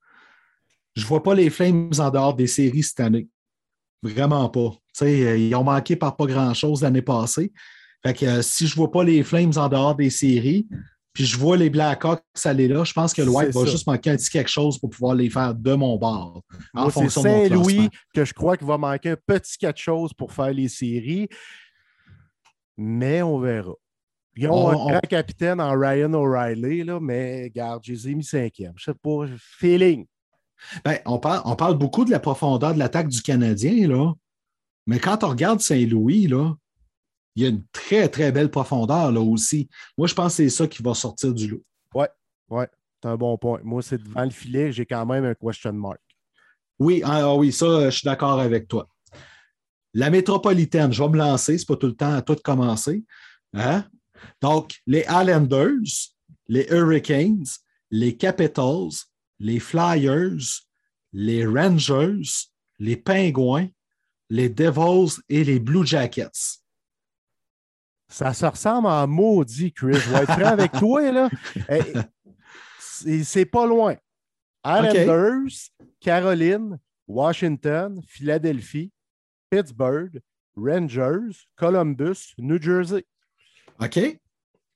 [0.94, 3.28] Je ne vois pas les Flames en dehors des séries cette année.
[4.02, 4.72] Vraiment pas.
[5.02, 7.52] Euh, ils ont manqué par pas grand-chose l'année passée.
[8.04, 10.66] Fait que euh, si je ne vois pas les Flames en dehors des séries,
[11.12, 14.10] puis je vois les Blackhawks aller là, je pense que le White va juste manquer
[14.10, 16.42] un petit quelque chose pour pouvoir les faire de mon bord.
[16.92, 20.68] c'est Saint-Louis que je crois qu'il va manquer un petit quelque chose pour faire les
[20.68, 21.28] séries.
[22.76, 23.74] Mais on verra.
[24.34, 28.24] Ils ont un grand capitaine en Ryan O'Reilly, là, mais garde, je les ai mis
[28.24, 28.72] cinquième.
[28.76, 30.06] Je sais pas, feeling.
[30.84, 34.12] Ben, on, parle, on parle beaucoup de la profondeur de l'attaque du Canadien, là.
[34.86, 36.54] Mais quand on regarde Saint-Louis, là,
[37.36, 39.68] il y a une très, très belle profondeur là aussi.
[39.96, 41.64] Moi, je pense que c'est ça qui va sortir du lot.
[41.94, 42.06] Oui,
[42.50, 42.64] oui,
[43.02, 43.60] c'est un bon point.
[43.62, 46.00] Moi, c'est devant le filet, j'ai quand même un question mark.
[46.78, 48.88] Oui, ah, ah oui, ça, je suis d'accord avec toi.
[49.94, 53.04] La métropolitaine, je vais me lancer, ce n'est pas tout le temps à tout commencer.
[53.54, 53.84] Hein?
[54.40, 56.10] Donc, les Islanders,
[56.48, 57.44] les Hurricanes,
[57.90, 58.90] les Capitals,
[59.42, 60.62] les Flyers,
[61.12, 62.46] les Rangers,
[62.78, 63.68] les Pingouins,
[64.30, 66.60] les Devils et les Blue Jackets.
[68.08, 69.94] Ça se ressemble en maudit, Chris.
[69.94, 71.28] Je vais être prêt avec toi, là.
[72.78, 73.96] C'est pas loin.
[74.64, 75.50] Islanders,
[76.00, 76.78] Caroline,
[77.08, 78.92] Washington, Philadelphie,
[79.50, 80.20] Pittsburgh,
[80.56, 83.04] Rangers, Columbus, New Jersey.
[83.80, 84.20] OK.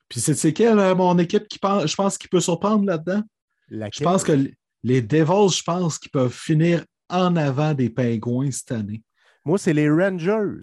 [0.09, 3.23] Puis c'est quelle euh, mon équipe qui pense, je pense qu'il peut surprendre là-dedans?
[3.71, 4.51] Je pense que
[4.83, 9.03] les Devils, je pense qu'ils peuvent finir en avant des Pingouins cette année.
[9.45, 10.61] Moi, c'est les Rangers.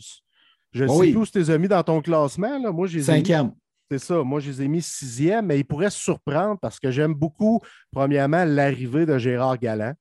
[0.72, 2.58] Je oh sais tous tes amis dans ton classement.
[2.60, 2.72] Là.
[2.72, 3.52] Moi, Cinquième.
[3.92, 4.24] C'est ça.
[4.24, 7.62] Moi, je les ai mis sixième, mais ils pourraient se surprendre parce que j'aime beaucoup,
[7.92, 9.94] premièrement, l'arrivée de Gérard Galland.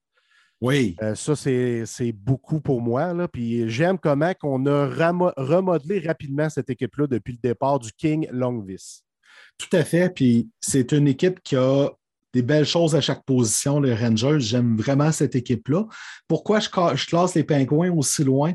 [0.61, 0.97] Oui.
[1.03, 3.13] Euh, ça, c'est beaucoup pour moi.
[3.13, 3.29] Là.
[3.29, 9.03] Puis j'aime comment on a remodelé rapidement cette équipe-là depuis le départ du King Longvis.
[9.59, 10.09] Tout à fait.
[10.15, 11.91] Puis c'est une équipe qui a
[12.33, 14.41] des belles choses à chaque position, les Rangers.
[14.41, 15.87] J'aime vraiment cette équipe-là.
[16.29, 16.69] Pourquoi je,
[17.07, 18.53] classe les Pingouins aussi loin?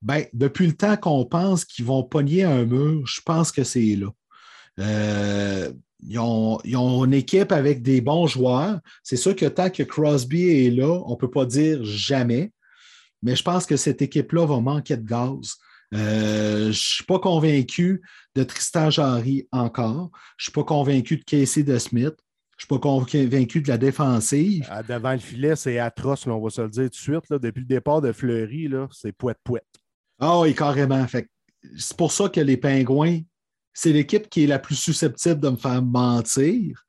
[0.00, 3.96] Ben, depuis le temps qu'on pense qu'ils vont pogner un mur, je pense que c'est
[3.96, 4.08] là.
[4.78, 5.72] Euh,
[6.06, 8.78] ils ont, une équipe avec des bons joueurs.
[9.02, 12.52] C'est sûr que tant que Crosby est là, on ne peut pas dire jamais,
[13.22, 15.56] mais je pense que cette équipe-là va manquer de gaz.
[15.94, 18.02] Euh, je ne suis pas convaincu
[18.36, 20.10] de Tristan Jarry encore.
[20.36, 22.14] Je ne suis pas convaincu de Casey de Smith.
[22.58, 24.66] Je ne suis pas convaincu de la défensive.
[24.68, 27.32] Ah, devant le filet, c'est atroce, on va se le dire tout de suite.
[27.32, 29.64] Depuis le départ de Fleury, c'est poète-poète.
[30.18, 31.06] Ah oui, carrément.
[31.08, 33.20] c'est pour ça que les Pingouins
[33.78, 36.84] c'est l'équipe qui est la plus susceptible de me faire mentir,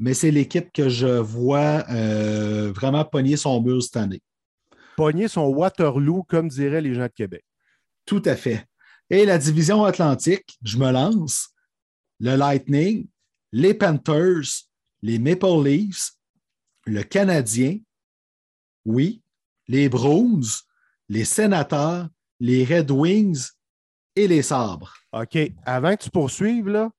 [0.00, 4.20] mais c'est l'équipe que je vois euh, vraiment pogner son mur cette année.
[4.96, 7.44] Pogner son Waterloo, comme diraient les gens de Québec.
[8.04, 8.66] Tout à fait.
[9.08, 11.50] Et la division Atlantique, je me lance.
[12.18, 13.06] Le Lightning,
[13.52, 14.64] les Panthers,
[15.02, 16.12] les Maple Leafs,
[16.86, 17.78] le Canadien,
[18.84, 19.22] oui,
[19.66, 20.40] les Bruins,
[21.08, 22.08] les Sénateurs,
[22.40, 23.48] les Red Wings
[24.16, 24.94] et les Sabres.
[25.12, 25.38] OK.
[25.64, 26.90] Avant que tu poursuives, là,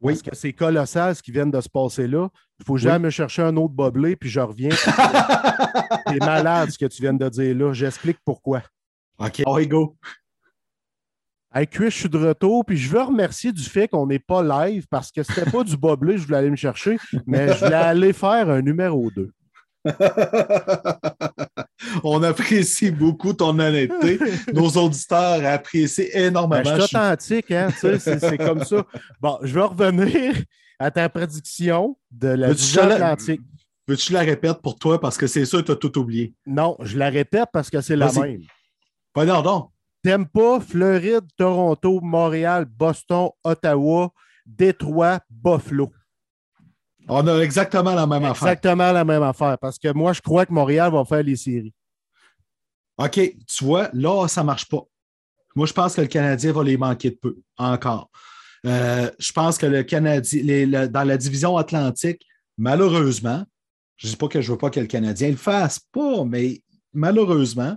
[0.00, 0.14] Oui.
[0.14, 2.28] parce que c'est colossal ce qui vient de se passer là,
[2.60, 4.70] il faut jamais me chercher un autre boblé, puis je reviens.
[6.08, 7.72] C'est malade ce que tu viens de dire là.
[7.72, 8.62] J'explique pourquoi.
[9.18, 9.42] OK.
[9.46, 9.96] Oh, go.
[11.54, 14.42] Hey, Chris, je suis de retour, puis je veux remercier du fait qu'on n'est pas
[14.66, 17.74] live parce que c'était pas du boblé, je voulais aller me chercher, mais je voulais
[17.74, 19.30] aller faire un numéro 2.
[22.04, 24.18] On apprécie beaucoup ton honnêteté.
[24.52, 26.62] Nos auditeurs apprécient énormément.
[26.62, 28.84] Ben, je suis authentique, hein, tu sais, c'est comme ça.
[29.20, 30.34] Bon, je vais revenir
[30.78, 33.40] à ta prédiction de la la- Atlantique.
[33.86, 35.00] Veux-tu que je la répète pour toi?
[35.00, 36.34] Parce que c'est sûr que tu as tout oublié?
[36.46, 38.42] Non, je la répète parce que c'est la même.
[39.14, 39.68] Pas non, non.
[40.02, 44.10] Tampa, Floride, Toronto, Montréal, Boston, Ottawa,
[44.46, 45.90] Détroit, Buffalo?
[47.08, 48.48] On a exactement la même affaire.
[48.48, 49.56] Exactement la même affaire.
[49.58, 51.72] Parce que moi, je crois que Montréal va faire les séries.
[52.98, 53.14] OK,
[53.46, 54.82] tu vois, là, ça ne marche pas.
[55.54, 58.10] Moi, je pense que le Canadien va les manquer de peu, encore.
[58.66, 62.26] Euh, je pense que le Canadien, les- le- dans la division atlantique,
[62.56, 63.44] malheureusement,
[63.96, 66.24] je ne dis pas que je ne veux pas que le Canadien le fasse, pas,
[66.24, 67.76] mais malheureusement,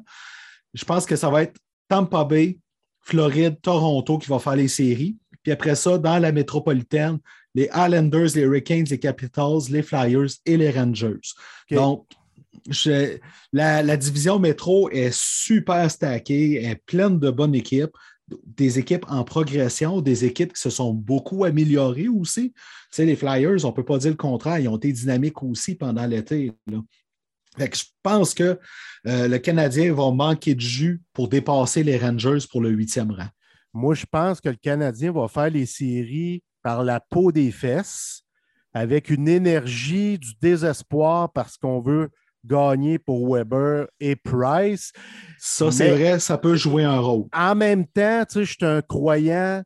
[0.74, 1.58] je pense que ça va être
[1.92, 2.58] Tampa Bay,
[3.02, 5.18] Floride, Toronto qui va faire les séries.
[5.44, 7.18] Puis après ça, dans la métropolitaine,
[7.54, 11.20] les Islanders, les Hurricanes, les Capitals, les Flyers et les Rangers.
[11.76, 12.06] Donc,
[12.70, 13.18] je-
[13.52, 17.98] la, la division métro est super stackée, est pleine de bonnes équipes,
[18.46, 22.54] des équipes en progression, des équipes qui se sont beaucoup améliorées aussi.
[22.54, 22.58] Tu
[22.92, 25.76] sais, les Flyers, on ne peut pas dire le contraire, ils ont été dynamiques aussi
[25.76, 26.54] pendant l'été.
[27.58, 27.64] Là.
[27.66, 28.60] Fait que je pense que
[29.08, 33.28] euh, le Canadien va manquer de jus pour dépasser les Rangers pour le huitième rang.
[33.74, 38.24] Moi, je pense que le Canadien va faire les séries par la peau des fesses,
[38.74, 42.10] avec une énergie du désespoir parce qu'on veut
[42.46, 44.92] gagner pour Weber et Price.
[45.38, 47.28] Ça, c'est vrai, ça peut jouer un rôle.
[47.34, 49.62] En même temps, tu sais, je suis un croyant.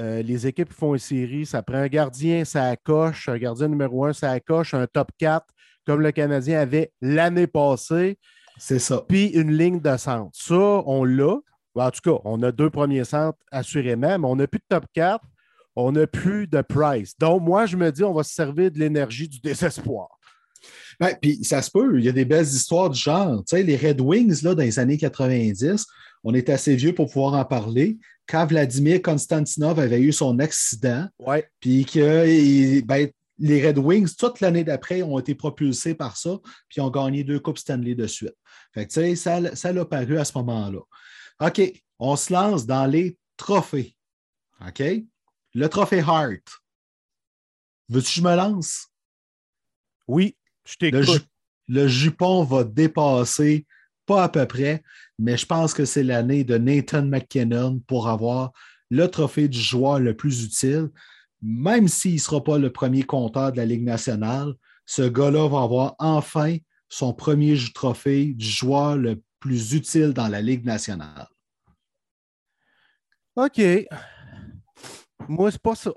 [0.00, 3.68] euh, les équipes qui font une série, ça prend un gardien, ça coche, un gardien
[3.68, 5.46] numéro un, ça coche, un top 4,
[5.86, 8.18] comme le Canadien avait l'année passée,
[8.58, 9.04] C'est ça.
[9.08, 10.30] puis une ligne de centre.
[10.32, 10.54] Ça,
[10.86, 11.36] on l'a.
[11.74, 14.84] En tout cas, on a deux premiers centres, assurément, mais on n'a plus de top
[14.92, 15.24] 4,
[15.74, 17.14] on n'a plus de price.
[17.18, 20.08] Donc, moi, je me dis, on va se servir de l'énergie du désespoir.
[21.00, 23.42] Ouais, puis ça se peut, il y a des belles histoires du genre.
[23.48, 25.86] Tu sais, les Red Wings, là, dans les années 90,
[26.24, 27.98] on est assez vieux pour pouvoir en parler.
[28.28, 31.08] Quand Vladimir Konstantinov avait eu son accident,
[31.58, 33.08] puis que ben,
[33.42, 36.38] les Red Wings, toute l'année d'après, ont été propulsés par ça,
[36.68, 38.36] puis ont gagné deux Coupes Stanley de suite.
[38.72, 40.78] Fait que, ça, ça l'a paru à ce moment-là.
[41.40, 41.60] OK,
[41.98, 43.96] on se lance dans les trophées.
[44.66, 44.82] OK?
[45.54, 46.62] Le trophée Hart.
[47.88, 48.86] Veux-tu que je me lance?
[50.06, 51.14] Oui, je Le, t'écoute.
[51.22, 51.26] ju-
[51.68, 53.66] le jupon va dépasser,
[54.06, 54.82] pas à peu près,
[55.18, 58.52] mais je pense que c'est l'année de Nathan McKinnon pour avoir
[58.90, 60.90] le trophée du joueur le plus utile.
[61.42, 64.54] Même s'il ne sera pas le premier compteur de la Ligue nationale,
[64.86, 66.56] ce gars-là va avoir enfin
[66.88, 71.26] son premier trophée du joueur le plus utile dans la Ligue nationale.
[73.34, 73.60] OK.
[75.28, 75.92] Moi, c'est pas ça.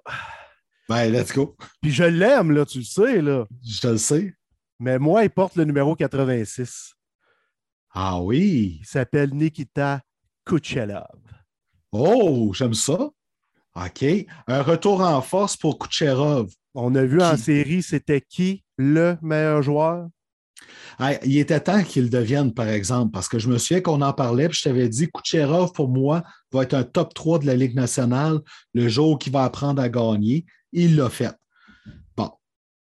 [0.88, 1.56] Ben, let's go.
[1.82, 3.46] Puis je l'aime, là, tu le sais, là.
[3.64, 4.34] Je te le sais.
[4.80, 6.94] Mais moi, il porte le numéro 86.
[7.94, 8.80] Ah oui.
[8.82, 10.02] Il s'appelle Nikita
[10.46, 11.20] Kucherov.
[11.92, 13.10] Oh, j'aime ça.
[13.76, 14.06] OK.
[14.48, 16.50] Un retour en force pour Kucherov.
[16.74, 20.08] On a vu en série, c'était qui le meilleur joueur?
[21.00, 24.14] Hey, il était temps qu'il devienne, par exemple, parce que je me souviens qu'on en
[24.14, 27.56] parlait, puis je t'avais dit, Kucherov, pour moi, va être un top 3 de la
[27.56, 28.40] Ligue nationale
[28.74, 30.46] le jour qu'il va apprendre à gagner.
[30.72, 31.36] Il l'a fait.
[32.16, 32.32] Bon,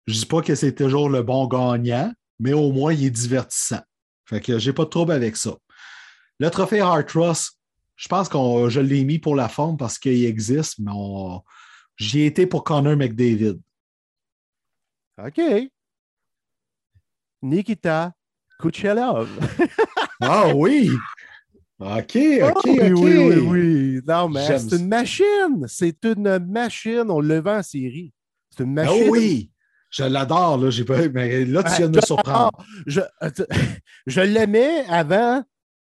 [0.07, 3.09] je ne dis pas que c'est toujours le bon gagnant, mais au moins, il est
[3.09, 3.81] divertissant.
[4.25, 5.55] Fait que j'ai pas de trouble avec ça.
[6.39, 7.57] Le trophée Hart Ross,
[8.03, 8.37] je pense que
[8.67, 11.41] je l'ai mis pour la forme parce qu'il existe, mais on-
[11.95, 13.61] j'y ai été pour Connor McDavid.
[15.25, 15.39] OK.
[17.41, 18.11] Nikita
[18.59, 19.29] Kucherov.
[20.21, 20.89] Ah oui!
[21.79, 22.17] OK, OK,
[22.55, 22.99] Oh, oui, OK.
[23.03, 24.01] oui, oui, oui.
[24.07, 25.65] Non, mais J'aime c'est une machine.
[25.67, 27.05] C'est une machine.
[27.09, 28.13] On le vend en série.
[28.49, 29.09] C'est une Ah machine.
[29.09, 29.51] oui!
[29.89, 30.69] Je l'adore, là.
[30.69, 31.07] J'ai pas...
[31.09, 32.51] Mais là, tu Ah, viens de me surprendre.
[32.85, 33.01] Je,
[34.07, 35.43] je l'aimais avant.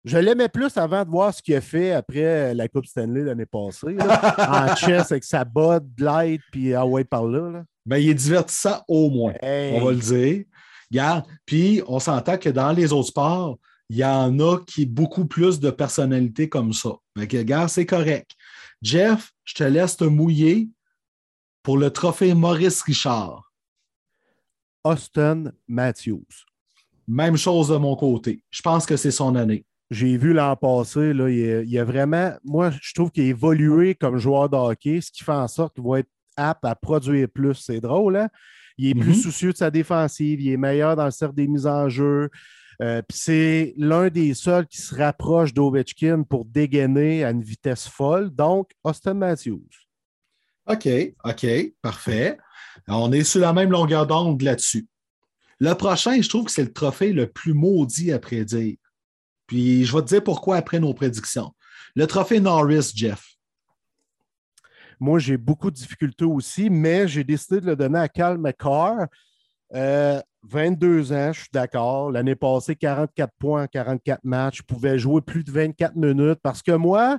[0.06, 3.44] Je l'aimais plus avant de voir ce qu'il a fait après la Coupe Stanley l'année
[3.44, 3.92] passée.
[3.94, 7.50] là, en chess avec sa Bud Light puis ah ouais par là.
[7.50, 7.64] là.
[7.84, 9.34] Mais il est divertissant au moins.
[9.42, 9.74] Hey.
[9.74, 10.44] On va le dire.
[10.92, 14.92] Regarde, puis on s'entend que dans les autres sports, il y en a qui ont
[14.92, 16.90] beaucoup plus de personnalité comme ça.
[17.16, 18.30] Regarde, c'est correct.
[18.82, 20.68] Jeff, je te laisse te mouiller
[21.64, 23.50] pour le trophée Maurice Richard.
[24.84, 26.46] Austin Matthews.
[27.08, 28.44] Même chose de mon côté.
[28.50, 29.64] Je pense que c'est son année.
[29.90, 34.18] J'ai vu l'an passé, là, il, a, vraiment, moi, je trouve qu'il a évolué comme
[34.18, 37.54] joueur de hockey, ce qui fait en sorte qu'il va être apte à produire plus.
[37.54, 38.28] C'est drôle, hein?
[38.78, 39.22] Il est plus Mhm.
[39.22, 42.28] soucieux de sa défensive, il est meilleur dans le cercle des mises en jeu.
[42.82, 47.88] Euh, puis c'est l'un des seuls qui se rapproche d'Ovechkin pour dégainer à une vitesse
[47.88, 48.28] folle.
[48.30, 49.64] Donc, Austin Matthews.
[50.68, 50.88] OK,
[51.24, 51.46] OK,
[51.80, 52.36] parfait.
[52.88, 54.86] On est sur la même longueur d'onde là-dessus.
[55.58, 58.76] Le prochain, je trouve que c'est le trophée le plus maudit à prédire.
[59.46, 61.52] Puis je vais te dire pourquoi après nos prédictions.
[61.94, 63.22] Le trophée Norris, Jeff.
[64.98, 69.06] Moi, j'ai beaucoup de difficultés aussi, mais j'ai décidé de le donner à Cal McCarr.
[69.74, 72.10] Euh, 22 ans, je suis d'accord.
[72.12, 74.58] L'année passée, 44 points en 44 matchs.
[74.58, 77.18] Je pouvais jouer plus de 24 minutes parce que moi,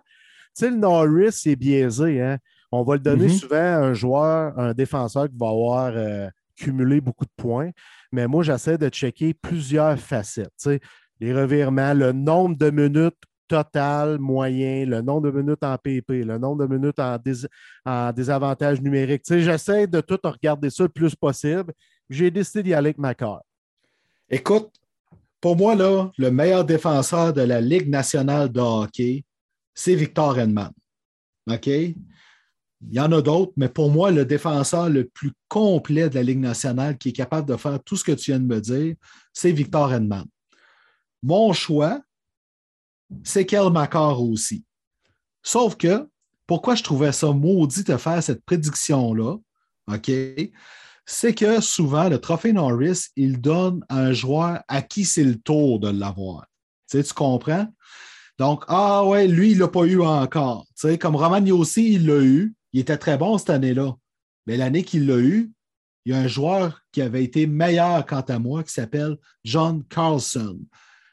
[0.56, 2.22] tu sais, le Norris, c'est biaisé.
[2.22, 2.38] Hein?
[2.72, 3.34] On va le donner Mhm.
[3.38, 7.70] souvent à un joueur, un défenseur qui va avoir euh, cumulé beaucoup de points.
[8.12, 10.54] Mais moi, j'essaie de checker plusieurs facettes.
[10.60, 10.80] tu sais.
[11.20, 16.38] Les revirements, le nombre de minutes total, moyen, le nombre de minutes en PP, le
[16.38, 17.48] nombre de minutes en, dés-
[17.86, 19.24] en désavantage numérique.
[19.26, 21.74] J'essaie de tout regarder ça le plus possible.
[22.10, 23.44] J'ai décidé d'y aller avec ma carte.
[24.30, 24.70] Écoute,
[25.40, 29.24] pour moi, là, le meilleur défenseur de la Ligue nationale de hockey,
[29.74, 30.72] c'est Victor Hedman.
[31.50, 31.68] OK?
[31.68, 31.96] Il
[32.94, 36.40] y en a d'autres, mais pour moi, le défenseur le plus complet de la Ligue
[36.40, 38.96] nationale qui est capable de faire tout ce que tu viens de me dire,
[39.34, 40.26] c'est Victor Hedman.
[41.24, 42.02] Mon choix,
[43.24, 44.64] c'est Kel McCarr aussi.
[45.44, 46.08] Sauf que,
[46.46, 49.38] pourquoi je trouvais ça maudit de faire cette prédiction-là,
[49.92, 50.12] OK?
[51.06, 55.80] C'est que souvent, le trophée Norris, il donne un joueur à qui c'est le tour
[55.80, 56.46] de l'avoir.
[56.90, 57.68] Tu sais, tu comprends?
[58.38, 60.66] Donc, ah ouais, lui, il ne l'a pas eu encore.
[61.00, 62.54] Comme Roman Yossi, il l'a eu.
[62.74, 63.96] Il était très bon cette année-là.
[64.46, 65.52] Mais l'année qu'il l'a eu,
[66.06, 69.84] il y a un joueur qui avait été meilleur, quant à moi, qui s'appelle John
[69.86, 70.60] Carlson.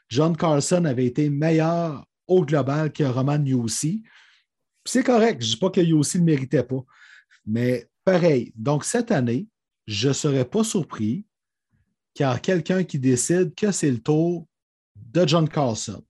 [0.09, 4.03] John Carlson avait été meilleur au global que Roman Yossi.
[4.85, 6.83] C'est correct, je ne dis pas que Yossi ne le méritait pas.
[7.45, 8.53] Mais pareil.
[8.55, 9.47] Donc, cette année,
[9.87, 11.25] je ne serais pas surpris
[12.13, 14.47] qu'il y ait quelqu'un qui décide que c'est le tour
[14.95, 16.03] de John Carlson.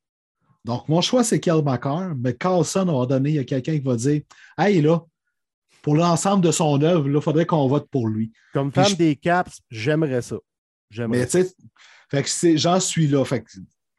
[0.63, 3.83] Donc, mon choix, c'est McCarr, mais Carlson, on va donner, il y a quelqu'un qui
[3.83, 4.21] va dire
[4.57, 5.01] Hey, là,
[5.81, 8.31] pour l'ensemble de son œuvre, il faudrait qu'on vote pour lui.
[8.51, 10.37] Comme je- des Caps, j'aimerais ça.
[10.89, 11.43] J'aimerais Mais tu
[12.25, 13.23] sais, j'en suis là.
[13.23, 13.51] Fait que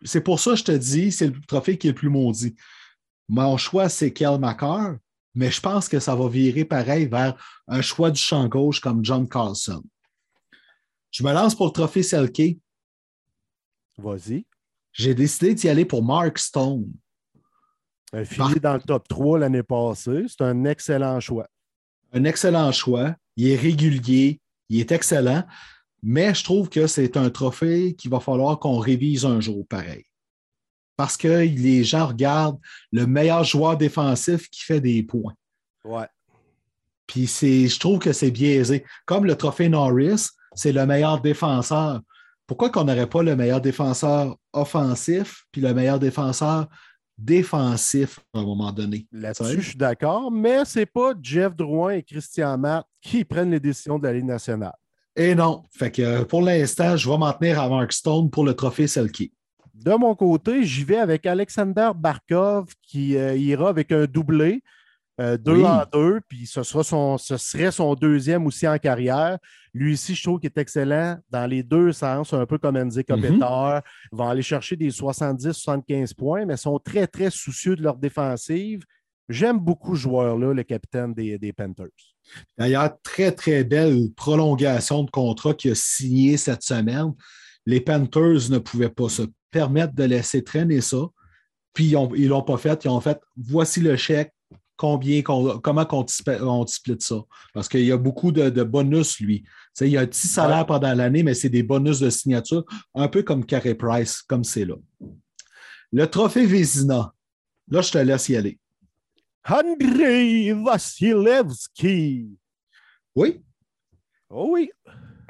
[0.02, 2.54] c'est pour ça que je te dis, c'est le trophée qui est le plus maudit.
[3.28, 4.38] Mon choix, c'est Kel
[5.36, 7.36] mais je pense que ça va virer pareil vers
[7.68, 9.84] un choix du champ gauche comme John Carlson.
[11.10, 12.58] Je me lance pour le trophée Selke.
[13.98, 14.46] Vas-y.
[14.92, 16.90] J'ai décidé d'y aller pour Mark Stone.
[18.14, 20.24] Un fini dans le top 3 l'année passée.
[20.26, 21.46] C'est un excellent choix.
[22.12, 23.14] Un excellent choix.
[23.36, 24.40] Il est régulier.
[24.70, 25.44] Il est excellent.
[26.02, 30.04] Mais je trouve que c'est un trophée qu'il va falloir qu'on révise un jour pareil.
[30.96, 32.58] Parce que les gens regardent
[32.92, 35.34] le meilleur joueur défensif qui fait des points.
[35.84, 36.06] Ouais.
[37.06, 38.84] Puis je trouve que c'est biaisé.
[39.04, 42.00] Comme le trophée Norris, c'est le meilleur défenseur.
[42.46, 46.68] Pourquoi qu'on n'aurait pas le meilleur défenseur offensif puis le meilleur défenseur
[47.18, 49.06] défensif à un moment donné?
[49.12, 53.50] Là-dessus, je suis d'accord, mais ce n'est pas Jeff Drouin et Christian Matt qui prennent
[53.50, 54.76] les décisions de la Ligue nationale.
[55.16, 55.64] Et non.
[55.70, 59.32] Fait que pour l'instant, je vais m'en tenir à Mark Stone pour le trophée Selkie.
[59.74, 64.62] De mon côté, j'y vais avec Alexander Barkov qui euh, ira avec un doublé,
[65.20, 65.64] euh, deux Oui.
[65.64, 69.38] en deux, puis ce, sera son, ce serait son deuxième aussi en carrière.
[69.72, 73.04] Lui ici, je trouve qu'il est excellent dans les deux sens, un peu comme Andy
[73.04, 73.82] Kopitar.
[74.12, 78.82] Ils vont aller chercher des 70-75 points, mais sont très, très soucieux de leur défensive.
[79.28, 81.88] J'aime beaucoup ce joueur-là, le capitaine des, des Panthers.
[82.56, 87.12] D'ailleurs, très, très belle prolongation de contrat qu'il a signé cette semaine.
[87.66, 91.08] Les Panthers ne pouvaient pas se permettre de laisser traîner ça.
[91.72, 92.84] Puis ils ne l'ont pas fait.
[92.84, 94.32] Ils ont fait voici le chèque,
[94.76, 96.06] combien comment on,
[96.42, 97.16] on split ça?
[97.52, 99.44] Parce qu'il y a beaucoup de, de bonus, lui.
[99.80, 102.64] Il y a un petit salaire pendant l'année, mais c'est des bonus de signature,
[102.94, 104.76] un peu comme Carey Price, comme c'est là.
[105.92, 107.12] Le trophée Vézina.
[107.68, 108.58] Là, je te laisse y aller.
[109.48, 112.26] Andrei Vasilevski.
[113.14, 113.42] Oui,
[114.28, 114.70] Oh oui.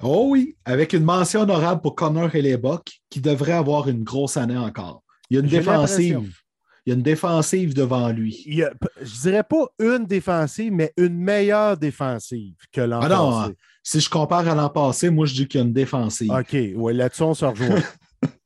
[0.03, 4.57] Oh oui, avec une mention honorable pour Connor Hellebuck, qui devrait avoir une grosse année
[4.57, 5.03] encore.
[5.31, 6.39] Il y a une défensive.
[6.85, 8.43] Il y a une défensive devant lui.
[8.47, 13.31] Il a- je dirais pas une défensive, mais une meilleure défensive que l'an Ah non,
[13.31, 13.55] passé.
[13.83, 16.31] Si je compare à l'an passé, moi, je dis qu'il y a une défensive.
[16.31, 17.83] OK, oui, là-dessus, on se rejoint.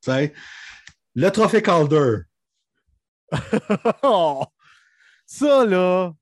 [1.15, 2.17] Le trophée Calder.
[4.03, 4.45] Oh!
[5.33, 6.13] Ça, là,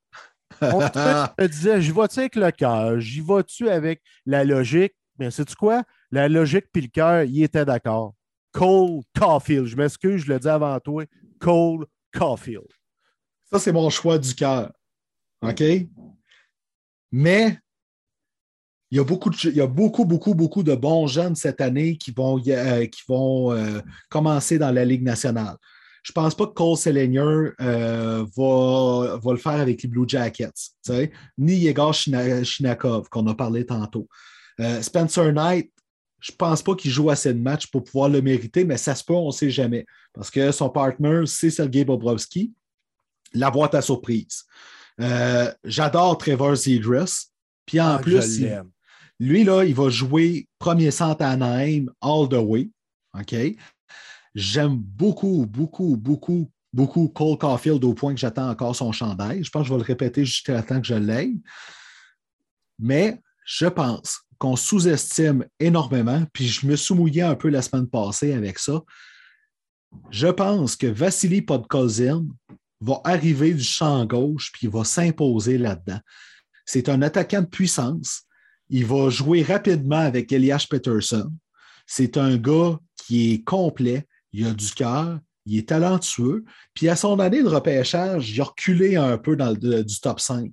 [0.60, 4.92] On te disait, j'y vas-tu avec le cœur, j'y vas-tu avec la logique?
[5.18, 5.82] Mais sais-tu quoi?
[6.10, 8.14] La logique puis le cœur, il était d'accord.
[8.52, 9.64] Cole Caulfield.
[9.64, 11.04] Je m'excuse, je le dis avant toi.
[11.40, 12.68] Cole Caulfield.
[13.50, 14.72] Ça, c'est mon choix du cœur.
[15.40, 15.62] OK?
[17.10, 17.58] Mais
[18.90, 21.62] il y a beaucoup, de, il y a beaucoup, beaucoup, beaucoup de bons jeunes cette
[21.62, 23.80] année qui vont, euh, qui vont euh,
[24.10, 25.56] commencer dans la Ligue nationale.
[26.02, 30.08] Je ne pense pas que Cole Selinger euh, va, va, le faire avec les Blue
[30.08, 30.72] Jackets,
[31.36, 34.08] ni Yegor Shinakov, qu'on a parlé tantôt.
[34.80, 35.70] Spencer Knight,
[36.20, 38.94] je ne pense pas qu'il joue assez de matchs pour pouvoir le mériter, mais ça
[38.94, 39.86] se peut, on ne sait jamais.
[40.12, 42.52] Parce que son partner, c'est Sergei Bobrovski,
[43.34, 44.44] la boîte à surprise.
[45.64, 47.28] J'adore Trevor Zedris.
[47.66, 48.42] Puis en ah, plus,
[49.20, 52.70] lui, là, il va jouer premier centre à Anaheim all the way.
[53.18, 53.34] OK?
[54.38, 59.42] J'aime beaucoup, beaucoup, beaucoup, beaucoup Cole Caulfield au point que j'attends encore son chandail.
[59.42, 61.32] Je pense que je vais le répéter jusqu'à temps que je l'aie.
[62.78, 67.88] Mais je pense qu'on sous-estime énormément, puis je me suis mouillé un peu la semaine
[67.88, 68.80] passée avec ça.
[70.10, 72.24] Je pense que Vassili Podkozin
[72.80, 75.98] va arriver du champ gauche, puis il va s'imposer là-dedans.
[76.64, 78.22] C'est un attaquant de puissance.
[78.68, 81.32] Il va jouer rapidement avec Elias Peterson.
[81.88, 86.44] C'est un gars qui est complet, il a du cœur, il est talentueux.
[86.74, 90.20] Puis à son année de repêchage, il a reculé un peu dans le, du top
[90.20, 90.52] 5.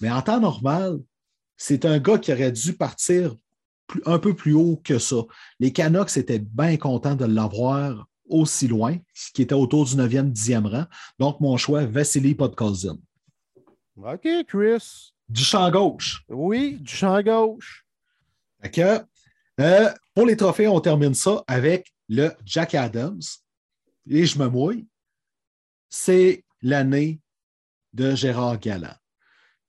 [0.00, 0.98] Mais en temps normal,
[1.56, 3.34] c'est un gars qui aurait dû partir
[4.06, 5.16] un peu plus haut que ça.
[5.60, 10.32] Les Canucks étaient bien contents de l'avoir aussi loin, ce qui était autour du 9e,
[10.32, 10.84] 10e rang.
[11.18, 12.98] Donc, mon choix, Vassili Podkozin.
[13.96, 15.12] OK, Chris.
[15.28, 16.24] Du champ gauche.
[16.28, 17.86] Oui, du champ gauche.
[19.60, 23.20] Euh, pour les trophées, on termine ça avec le Jack Adams.
[24.08, 24.86] Et je me mouille.
[25.88, 27.20] C'est l'année
[27.92, 28.96] de Gérard Galland.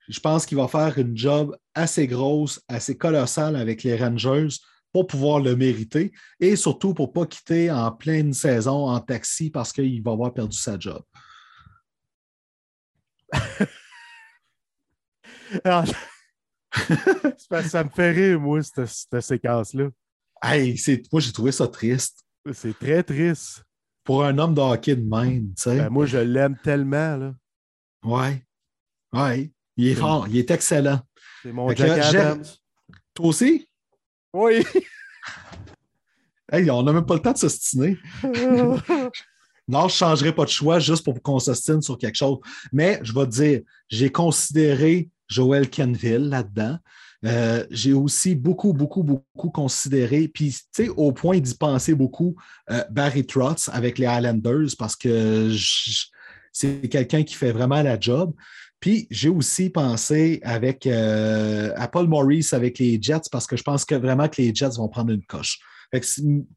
[0.08, 4.56] Je pense qu'il va faire une job assez grosse, assez colossale avec les Rangers
[4.92, 9.50] pour pouvoir le mériter et surtout pour ne pas quitter en pleine saison en taxi
[9.50, 11.04] parce qu'il va avoir perdu sa job.
[17.70, 19.90] ça me fait rire, moi, cette, séquence-là.
[20.42, 20.76] Hey,
[21.12, 22.25] moi, j'ai trouvé ça triste.
[22.54, 23.64] C'est très triste.
[24.04, 25.78] Pour un homme de hockey de même, tu sais.
[25.78, 27.34] Ben, moi, je l'aime tellement, là.
[28.04, 28.44] Ouais.
[29.12, 29.52] Ouais.
[29.78, 31.02] Il est fort, il est excellent.
[31.42, 32.44] C'est mon Jack Adams.
[33.14, 33.68] Toi aussi?
[34.34, 34.64] Oui.
[36.52, 37.98] hey, on n'a même pas le temps de s'ostiner.
[38.24, 38.78] non,
[39.68, 42.38] je ne changerai pas de choix juste pour qu'on s'ostine sur quelque chose.
[42.72, 46.78] Mais je vais te dire, j'ai considéré Joel Kenville là-dedans.
[47.26, 52.36] Euh, j'ai aussi beaucoup, beaucoup, beaucoup considéré, puis tu sais, au point d'y penser beaucoup,
[52.70, 55.52] euh, Barry Trotz avec les Highlanders parce que
[56.52, 58.34] c'est quelqu'un qui fait vraiment la job.
[58.80, 63.64] Puis j'ai aussi pensé avec, euh, à Paul Maurice avec les Jets parce que je
[63.64, 65.60] pense que vraiment que les Jets vont prendre une coche.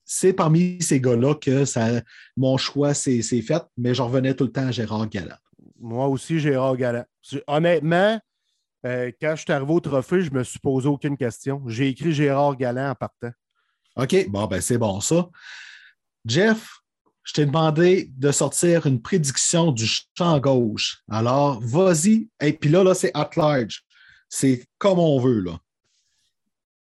[0.05, 2.03] C'est parmi ces gars-là que ça,
[2.37, 5.37] mon choix s'est fait, mais j'en revenais tout le temps à Gérard Galland.
[5.81, 7.05] Moi aussi, Gérard Galland.
[7.47, 8.19] Honnêtement,
[8.87, 11.63] euh, quand je suis arrivé au trophée, je ne me suis posé aucune question.
[11.67, 13.31] J'ai écrit Gérard Galland en partant.
[13.97, 15.29] OK, bon, ben c'est bon ça.
[16.25, 16.79] Jeff,
[17.25, 21.03] je t'ai demandé de sortir une prédiction du champ gauche.
[21.11, 22.29] Alors, vas-y.
[22.41, 23.85] Et puis là, là, c'est at large.
[24.29, 25.59] C'est comme on veut, là.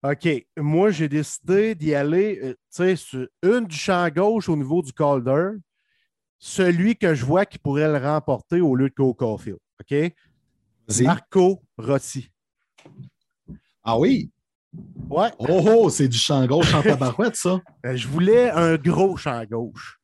[0.05, 0.29] OK.
[0.57, 4.93] Moi, j'ai décidé d'y aller, euh, tu sais, une du champ gauche au niveau du
[4.93, 5.51] Calder,
[6.39, 9.59] celui que je vois qui pourrait le remporter au lieu de Cole Caulfield.
[9.81, 10.13] OK?
[11.03, 12.29] Marco Rossi.
[13.85, 14.31] Ah oui?
[15.11, 15.29] Ouais.
[15.39, 17.61] Oh, oh c'est du champ gauche en tabarouette, ça.
[17.83, 19.99] Ben, je voulais un gros champ gauche.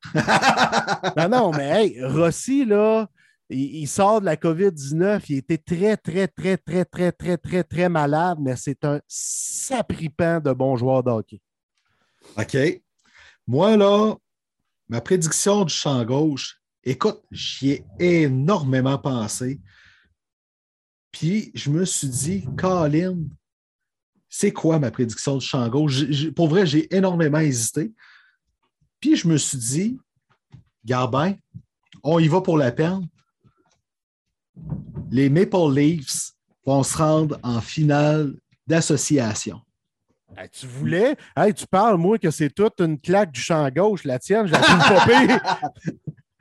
[1.17, 3.09] non, non, mais hey, Rossi, là,
[3.51, 5.23] il, sort de la COVID-19.
[5.29, 10.41] Il était très, très, très, très, très, très, très, très malade, mais c'est un sapripant
[10.41, 11.41] de bon joueur d'hockey.
[12.37, 12.57] OK.
[13.47, 14.15] Moi, là,
[14.89, 19.61] ma prédiction du champ gauche, écoute, j'y ai énormément pensé.
[21.19, 23.17] Puis je me suis dit, Colin,
[24.29, 26.31] c'est quoi ma prédiction du champ gauche?
[26.31, 27.93] pour vrai, j'ai énormément hésité.
[29.01, 29.99] Puis je me suis dit,
[30.85, 31.35] Garbin,
[32.05, 33.09] on y va pour la peine.
[35.11, 38.37] Les Maple Leafs vont se rendre en finale
[38.69, 39.61] d'association.
[40.53, 41.17] tu voulais?
[41.57, 44.05] tu parles, moi, que c'est toute une claque du champ gauche.
[44.05, 45.73] La tienne, je la trouve pas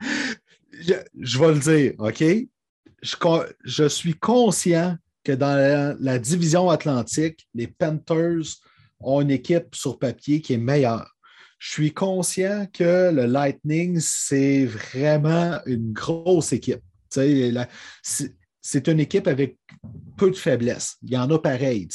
[0.70, 2.48] je, je vais le dire, OK?
[3.02, 8.56] Je, suis conscient que dans la, division atlantique, les Panthers
[9.00, 11.14] ont une équipe sur papier qui est meilleure.
[11.58, 16.82] Je suis conscient que le Lightning, c'est vraiment une grosse équipe.
[17.10, 19.58] C'est une équipe avec
[20.16, 20.96] peu de faiblesses.
[21.02, 21.88] Il y en a pareil.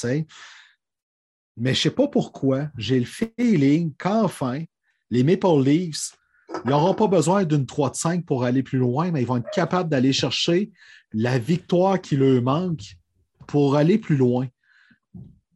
[1.56, 4.64] Mais je ne sais pas pourquoi, j'ai le feeling qu'enfin,
[5.10, 6.18] les Maple Leafs,
[6.66, 9.38] ils n'auront pas besoin d'une 3 de 5 pour aller plus loin, mais ils vont
[9.38, 10.72] être capables d'aller chercher
[11.14, 12.96] la victoire qui leur manque
[13.48, 14.48] pour aller plus loin.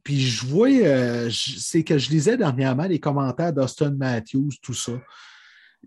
[0.04, 4.94] Puis je vois, euh, c'est que je lisais dernièrement les commentaires d'Austin Matthews, tout ça.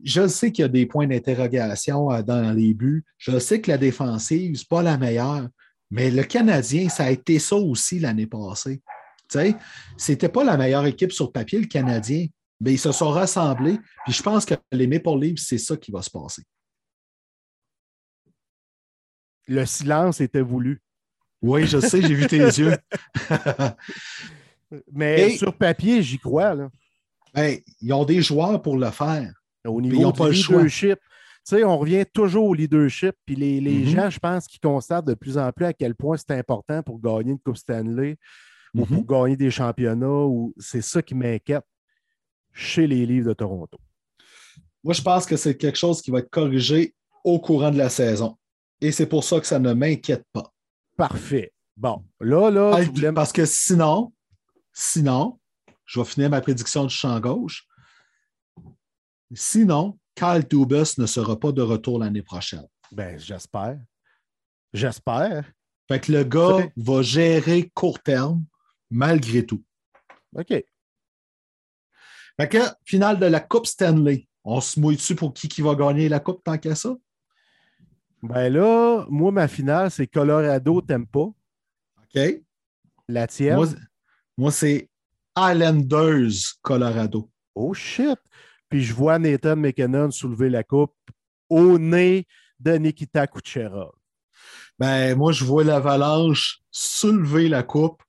[0.05, 3.05] Je sais qu'il y a des points d'interrogation euh, dans les buts.
[3.19, 5.49] Je sais que la défensive, n'est pas la meilleure.
[5.91, 8.83] Mais le Canadien, ça a été ça aussi l'année passée.
[9.31, 9.57] Tu sais,
[9.97, 12.27] c'était pas la meilleure équipe sur papier, le Canadien,
[12.61, 13.79] mais ils se sont rassemblés.
[14.05, 16.43] Puis je pense que les Maple Leafs, c'est ça qui va se passer.
[19.49, 20.81] Le silence était voulu.
[21.43, 22.77] Oui, je sais, j'ai vu tes yeux.
[24.93, 26.55] mais sur papier, j'y crois.
[26.55, 26.71] Là.
[27.35, 29.33] Ben, ils ont des joueurs pour le faire.
[29.67, 33.15] Au niveau du leadership, tu sais, on revient toujours au leadership.
[33.25, 33.89] Puis les, les mm-hmm.
[33.89, 37.01] gens, je pense, qui constatent de plus en plus à quel point c'est important pour
[37.01, 38.17] gagner une Coupe Stanley
[38.75, 39.07] ou pour mm-hmm.
[39.07, 40.07] gagner des championnats.
[40.27, 41.65] Ou c'est ça qui m'inquiète
[42.61, 43.79] chez les livres de Toronto.
[44.85, 46.95] Moi, je pense que c'est quelque chose qui va être corrigé
[47.25, 48.37] au courant de la saison.
[48.81, 50.53] Et c'est pour ça que ça ne m'inquiète pas.
[50.97, 51.53] Parfait.
[51.77, 54.13] Bon, là, là, Parce que sinon,
[54.73, 55.39] sinon,
[55.87, 57.67] je vais finir ma prédiction du champ gauche.
[59.33, 62.67] Sinon, Kyle Dubas ne sera pas de retour l'année prochaine.
[62.93, 63.79] Ben, j'espère.
[64.73, 65.51] J'espère.
[65.89, 68.45] Fait que le gars va gérer court terme
[68.91, 69.63] malgré tout.
[70.37, 70.53] OK.
[72.39, 74.27] Fait que, finale de la Coupe Stanley.
[74.45, 76.95] On se mouille dessus pour qui, qui va gagner la Coupe tant qu'à ça?
[78.23, 81.21] Ben là, moi, ma finale, c'est Colorado pas.
[81.21, 82.21] OK.
[83.09, 83.89] La tienne?
[84.37, 84.89] Moi, c'est
[85.37, 87.31] Islanders Colorado.
[87.55, 88.19] Oh shit!
[88.69, 90.95] Puis je vois Nathan McKinnon soulever la coupe
[91.49, 92.27] au nez
[92.59, 93.93] de Nikita Kucherov.
[94.79, 98.03] Ben, moi, je vois l'Avalanche soulever la coupe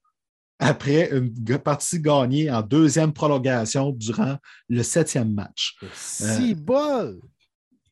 [0.62, 4.38] après une partie gagnée en deuxième prolongation durant
[4.70, 5.76] le septième match.
[5.93, 7.20] Si bol!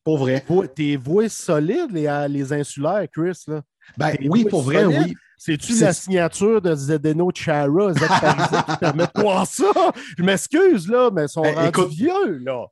[0.04, 0.42] Pour vrai.
[0.74, 3.42] T'es voué solide, les, euh, les insulaires, Chris.
[3.46, 3.60] Là.
[3.98, 5.14] Ben, oui, pour vrai, oui.
[5.36, 7.98] C'est-tu la signature de Zdeno Chara, Z
[8.68, 9.92] qui permet de ça?
[10.16, 12.66] Je m'excuse, là, mais ils sont ben, rendus vieux, là.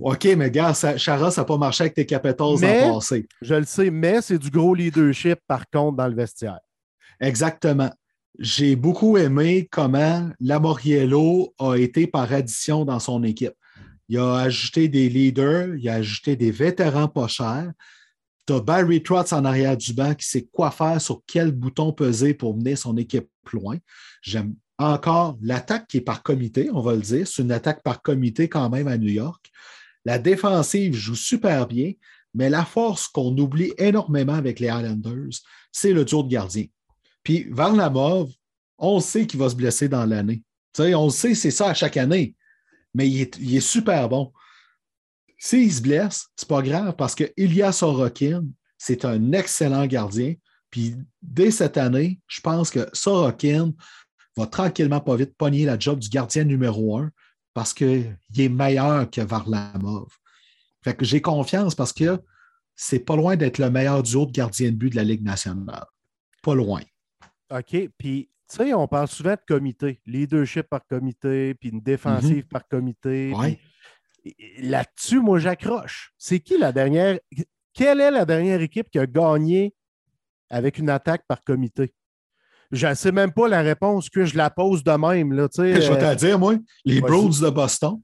[0.00, 3.26] OK, mais gars, Chara, ça n'a pas marché avec tes Capitals en passé.
[3.40, 6.58] Je le sais, mais c'est du gros leadership, par contre, dans le vestiaire.
[7.20, 7.90] Exactement.
[8.38, 13.54] J'ai beaucoup aimé comment Lamoriello a été par addition dans son équipe.
[14.08, 17.72] Il a ajouté des leaders, il a ajouté des vétérans pas chers.
[18.46, 21.92] Tu as Barry Trotz en arrière du banc qui sait quoi faire, sur quel bouton
[21.92, 23.78] peser pour mener son équipe loin.
[24.20, 27.26] J'aime encore l'attaque qui est par comité, on va le dire.
[27.28, 29.48] C'est une attaque par comité quand même à New York.
[30.04, 31.92] La défensive joue super bien,
[32.34, 35.38] mais la force qu'on oublie énormément avec les Islanders,
[35.70, 36.64] c'est le duo de gardien.
[37.24, 38.30] Puis Varlamov,
[38.78, 40.42] on sait qu'il va se blesser dans l'année.
[40.78, 42.36] On sait, c'est ça à chaque année
[42.94, 44.32] mais il est, super bon.
[45.36, 48.46] S'il se blesse, c'est pas grave parce que Ilya Sorokin,
[48.78, 50.34] c'est un excellent gardien.
[50.70, 53.72] Puis dès cette année, je pense que Sorokin
[54.36, 57.10] va tranquillement pas vite pogner la job du gardien numéro un
[57.52, 60.08] parce qu'il est meilleur que Varlamov.
[60.82, 62.20] Fait que j'ai confiance parce que
[62.74, 65.86] c'est pas loin d'être le meilleur duo de gardien de but de la Ligue nationale.
[66.42, 66.80] Pas loin.
[67.50, 67.88] OK.
[67.98, 72.48] Puis tu sais, on parle souvent de comité, leadership par comité, puis une défensive mhm.
[72.48, 73.32] par comité.
[74.58, 76.12] Là-dessus, moi, j'accroche.
[76.18, 77.18] C'est qui la dernière.
[77.72, 79.74] Quelle est la dernière équipe qui a gagné
[80.50, 81.94] avec une attaque par comité?
[82.70, 85.32] Je ne sais même pas la réponse que je la pose de même.
[85.32, 88.00] Là, je vais te euh, dire, moi, les Bruins de Boston.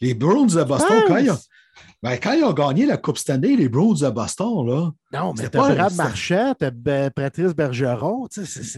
[0.00, 1.38] Les Bruins de Boston, quand ils, ont,
[2.02, 4.90] ben, quand ils ont gagné la Coupe Stanley, les Bruins de Boston, là.
[5.12, 8.26] Non, mais t'as Brad Marchand, t'as Patrice Bergeron.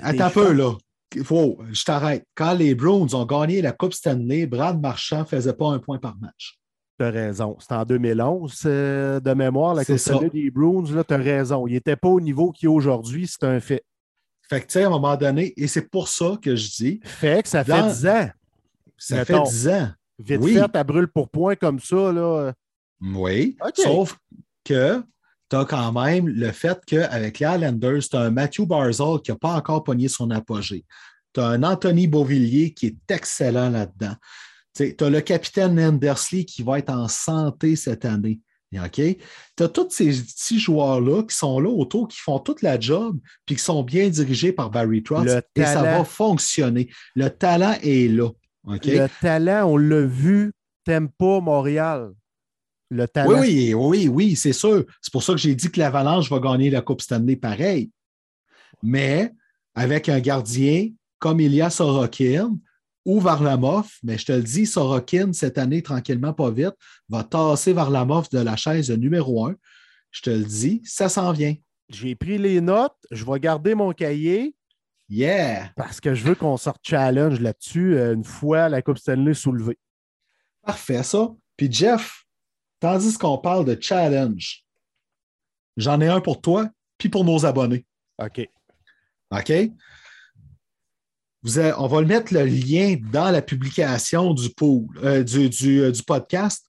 [0.02, 0.72] Attends un peu, là.
[1.22, 2.24] faut, je t'arrête.
[2.34, 5.98] Quand les Bruins ont gagné la Coupe Stanley, Brad Marchand ne faisait pas un point
[5.98, 6.58] par match.
[6.98, 7.56] Tu as raison.
[7.60, 10.84] C'était en 2011, de mémoire, la Coupe Stanley des Bruins.
[10.84, 11.66] Tu as raison.
[11.66, 13.84] Il n'était pas au niveau qu'il est aujourd'hui, c'est un fait.
[14.48, 17.00] Fait que, tu sais, à un moment donné, et c'est pour ça que je dis.
[17.04, 18.28] Fait que ça fait 10 ans.
[18.98, 19.88] Ça fait 10 ans.
[20.18, 20.54] Vite oui.
[20.54, 22.52] fait, à brûle pour point comme ça, là.
[23.02, 23.56] Oui.
[23.74, 24.16] Sauf
[24.64, 25.02] que
[25.50, 29.30] tu as quand même le fait qu'avec les Islanders, tu as un Matthew Barzal qui
[29.30, 30.84] n'a pas encore pogné son apogée.
[31.34, 34.14] Tu as un Anthony Beauvillier qui est excellent là-dedans.
[34.74, 38.40] Tu as le capitaine Andersley qui va être en santé cette année.
[38.74, 38.94] OK?
[38.94, 43.18] Tu as tous ces petits joueurs-là qui sont là autour, qui font toute la job,
[43.44, 45.42] puis qui sont bien dirigés par Barry Trotz.
[45.54, 46.88] Et ça va fonctionner.
[47.14, 48.30] Le talent est là.
[48.64, 50.52] Le talent, on l'a vu,
[50.84, 52.12] t'aimes pas Montréal.
[52.92, 53.40] Le talent.
[53.40, 54.84] Oui, oui, oui, oui, c'est sûr.
[55.00, 57.90] C'est pour ça que j'ai dit que l'Avalanche va gagner la Coupe Stanley pareil.
[58.82, 59.32] Mais
[59.74, 62.54] avec un gardien comme Ilya Sorokin
[63.06, 66.74] ou Varlamov, mais je te le dis, Sorokin, cette année, tranquillement, pas vite,
[67.08, 69.54] va tasser Varlamov de la chaise de numéro un.
[70.10, 71.54] Je te le dis, ça s'en vient.
[71.88, 74.54] J'ai pris les notes, je vais garder mon cahier.
[75.08, 75.72] Yeah!
[75.76, 79.78] Parce que je veux qu'on sorte challenge là-dessus euh, une fois la Coupe Stanley soulevée.
[80.62, 81.30] Parfait, ça.
[81.56, 82.21] Puis Jeff,
[82.82, 84.64] tandis qu'on parle de challenge,
[85.76, 86.68] j'en ai un pour toi,
[86.98, 87.86] puis pour nos abonnés.
[88.18, 88.48] OK.
[89.30, 89.52] OK?
[91.44, 96.02] Vous on va mettre le lien dans la publication du, pool, euh, du, du, du,
[96.02, 96.68] podcast.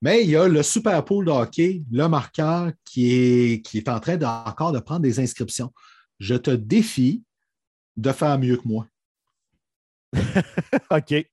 [0.00, 3.88] Mais il y a le Super Pool de hockey, le marqueur, qui est, qui est
[3.88, 5.72] en train de, encore de prendre des inscriptions.
[6.18, 7.22] Je te défie
[7.96, 8.88] de faire mieux que moi.
[10.90, 11.24] OK.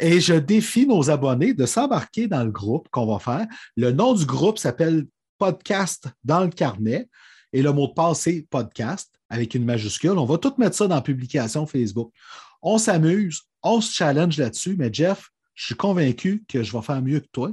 [0.00, 3.46] Et je défie nos abonnés de s'embarquer dans le groupe qu'on va faire.
[3.76, 5.06] Le nom du groupe s'appelle
[5.38, 7.08] Podcast dans le carnet
[7.52, 10.18] et le mot de passe, c'est podcast avec une majuscule.
[10.18, 12.12] On va tout mettre ça dans publication Facebook.
[12.62, 17.02] On s'amuse, on se challenge là-dessus, mais Jeff, je suis convaincu que je vais faire
[17.02, 17.50] mieux que toi.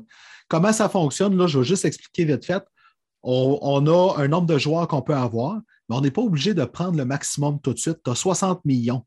[0.48, 1.38] Comment ça fonctionne?
[1.38, 2.64] Là, je vais juste expliquer vite fait.
[3.22, 6.54] On, on a un nombre de joueurs qu'on peut avoir, mais on n'est pas obligé
[6.54, 8.00] de prendre le maximum tout de suite.
[8.04, 9.06] Tu as 60 millions.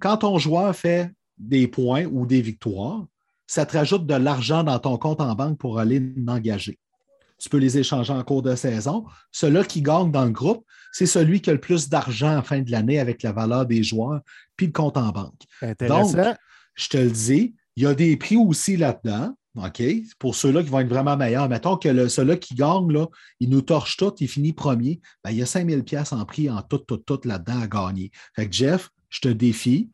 [0.00, 1.12] Quand ton joueur fait
[1.42, 3.06] des points ou des victoires,
[3.46, 6.78] ça te rajoute de l'argent dans ton compte en banque pour aller l'engager.
[7.38, 9.04] Tu peux les échanger en cours de saison.
[9.32, 12.60] Celui qui gagne dans le groupe, c'est celui qui a le plus d'argent la fin
[12.60, 14.20] de l'année avec la valeur des joueurs
[14.56, 15.42] puis le compte en banque.
[15.60, 16.12] Intéressant.
[16.12, 16.36] Donc,
[16.76, 19.34] je te le dis, il y a des prix aussi là-dedans.
[19.56, 19.82] OK?
[20.18, 21.48] Pour ceux-là qui vont être vraiment meilleurs.
[21.48, 23.06] Mettons que celui qui gagne, là,
[23.40, 25.00] il nous torche tout, il finit premier.
[25.24, 28.10] Ben, il y a 5000 pièces en prix en tout, tout, tout là-dedans à gagner.
[28.34, 29.90] Fait que Jeff, je te défie.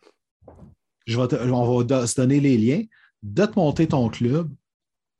[1.08, 2.82] Je vais te, on va se donner les liens
[3.22, 4.50] de te monter ton club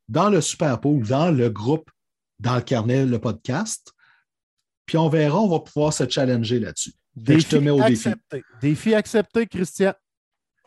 [0.06, 1.90] dans le Super Pool, dans le groupe,
[2.38, 3.94] dans le carnet, le podcast.
[4.84, 6.92] Puis on verra, on va pouvoir se challenger là-dessus.
[7.16, 8.20] Défi je te mets au accepté.
[8.30, 8.44] défi.
[8.60, 9.94] Défi accepté, Christian.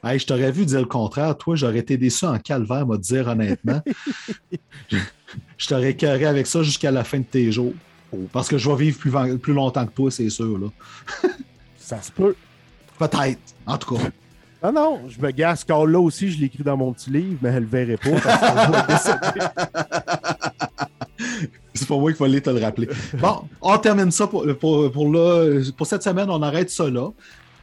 [0.04, 1.38] Hey, je t'aurais vu dire le contraire.
[1.38, 3.82] Toi, j'aurais été déçu en calvaire, moi, dire honnêtement.
[5.58, 7.74] je t'aurais carré avec ça jusqu'à la fin de tes jours.
[8.32, 10.58] Parce que je vais vivre plus, plus longtemps que toi, c'est sûr.
[10.58, 10.68] Là.
[11.78, 12.36] ça se peut.
[12.98, 14.10] Peut-être, en tout cas.
[14.62, 15.64] Ah non, je me gasse.
[15.64, 18.12] Car là aussi, je l'écris dans mon petit livre, mais elle le verrait pas.
[21.74, 22.88] C'est pas moi qu'il fallait te le rappeler.
[23.20, 25.16] Bon, on termine ça pour, pour, pour,
[25.78, 26.30] pour cette semaine.
[26.30, 27.10] On arrête ça là.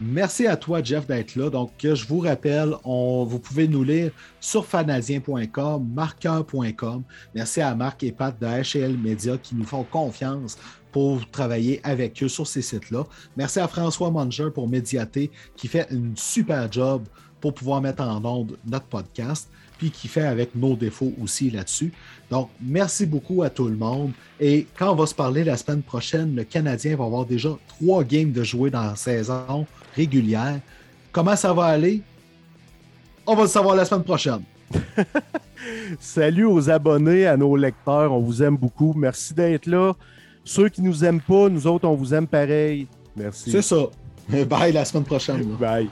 [0.01, 1.51] Merci à toi, Jeff, d'être là.
[1.51, 7.03] Donc, je vous rappelle, vous pouvez nous lire sur fanasien.com, marqueur.com.
[7.35, 10.57] Merci à Marc et Pat de HL Media qui nous font confiance
[10.93, 13.05] pour travailler avec eux sur ces sites-là.
[13.37, 17.03] Merci à François Manger pour Médiaté qui fait une super job
[17.41, 21.93] pour pouvoir mettre en onde notre podcast, puis qui fait avec nos défauts aussi là-dessus.
[22.31, 24.13] Donc, merci beaucoup à tout le monde.
[24.39, 28.05] Et quand on va se parler la semaine prochaine, le Canadien va avoir déjà trois
[28.05, 29.67] games de jouer dans la saison
[29.99, 30.61] régulière.
[31.13, 32.03] Comment ça va aller?
[33.27, 34.43] On va le savoir la semaine prochaine.
[36.01, 38.13] Salut aux abonnés, à nos lecteurs.
[38.13, 38.95] On vous aime beaucoup.
[38.97, 39.93] Merci d'être là.
[40.45, 42.87] Ceux qui nous aiment pas, nous autres, on vous aime pareil.
[43.17, 43.51] Merci.
[43.51, 43.77] C'est ça.
[44.29, 45.43] Bye la semaine prochaine.
[45.61, 45.89] Bye.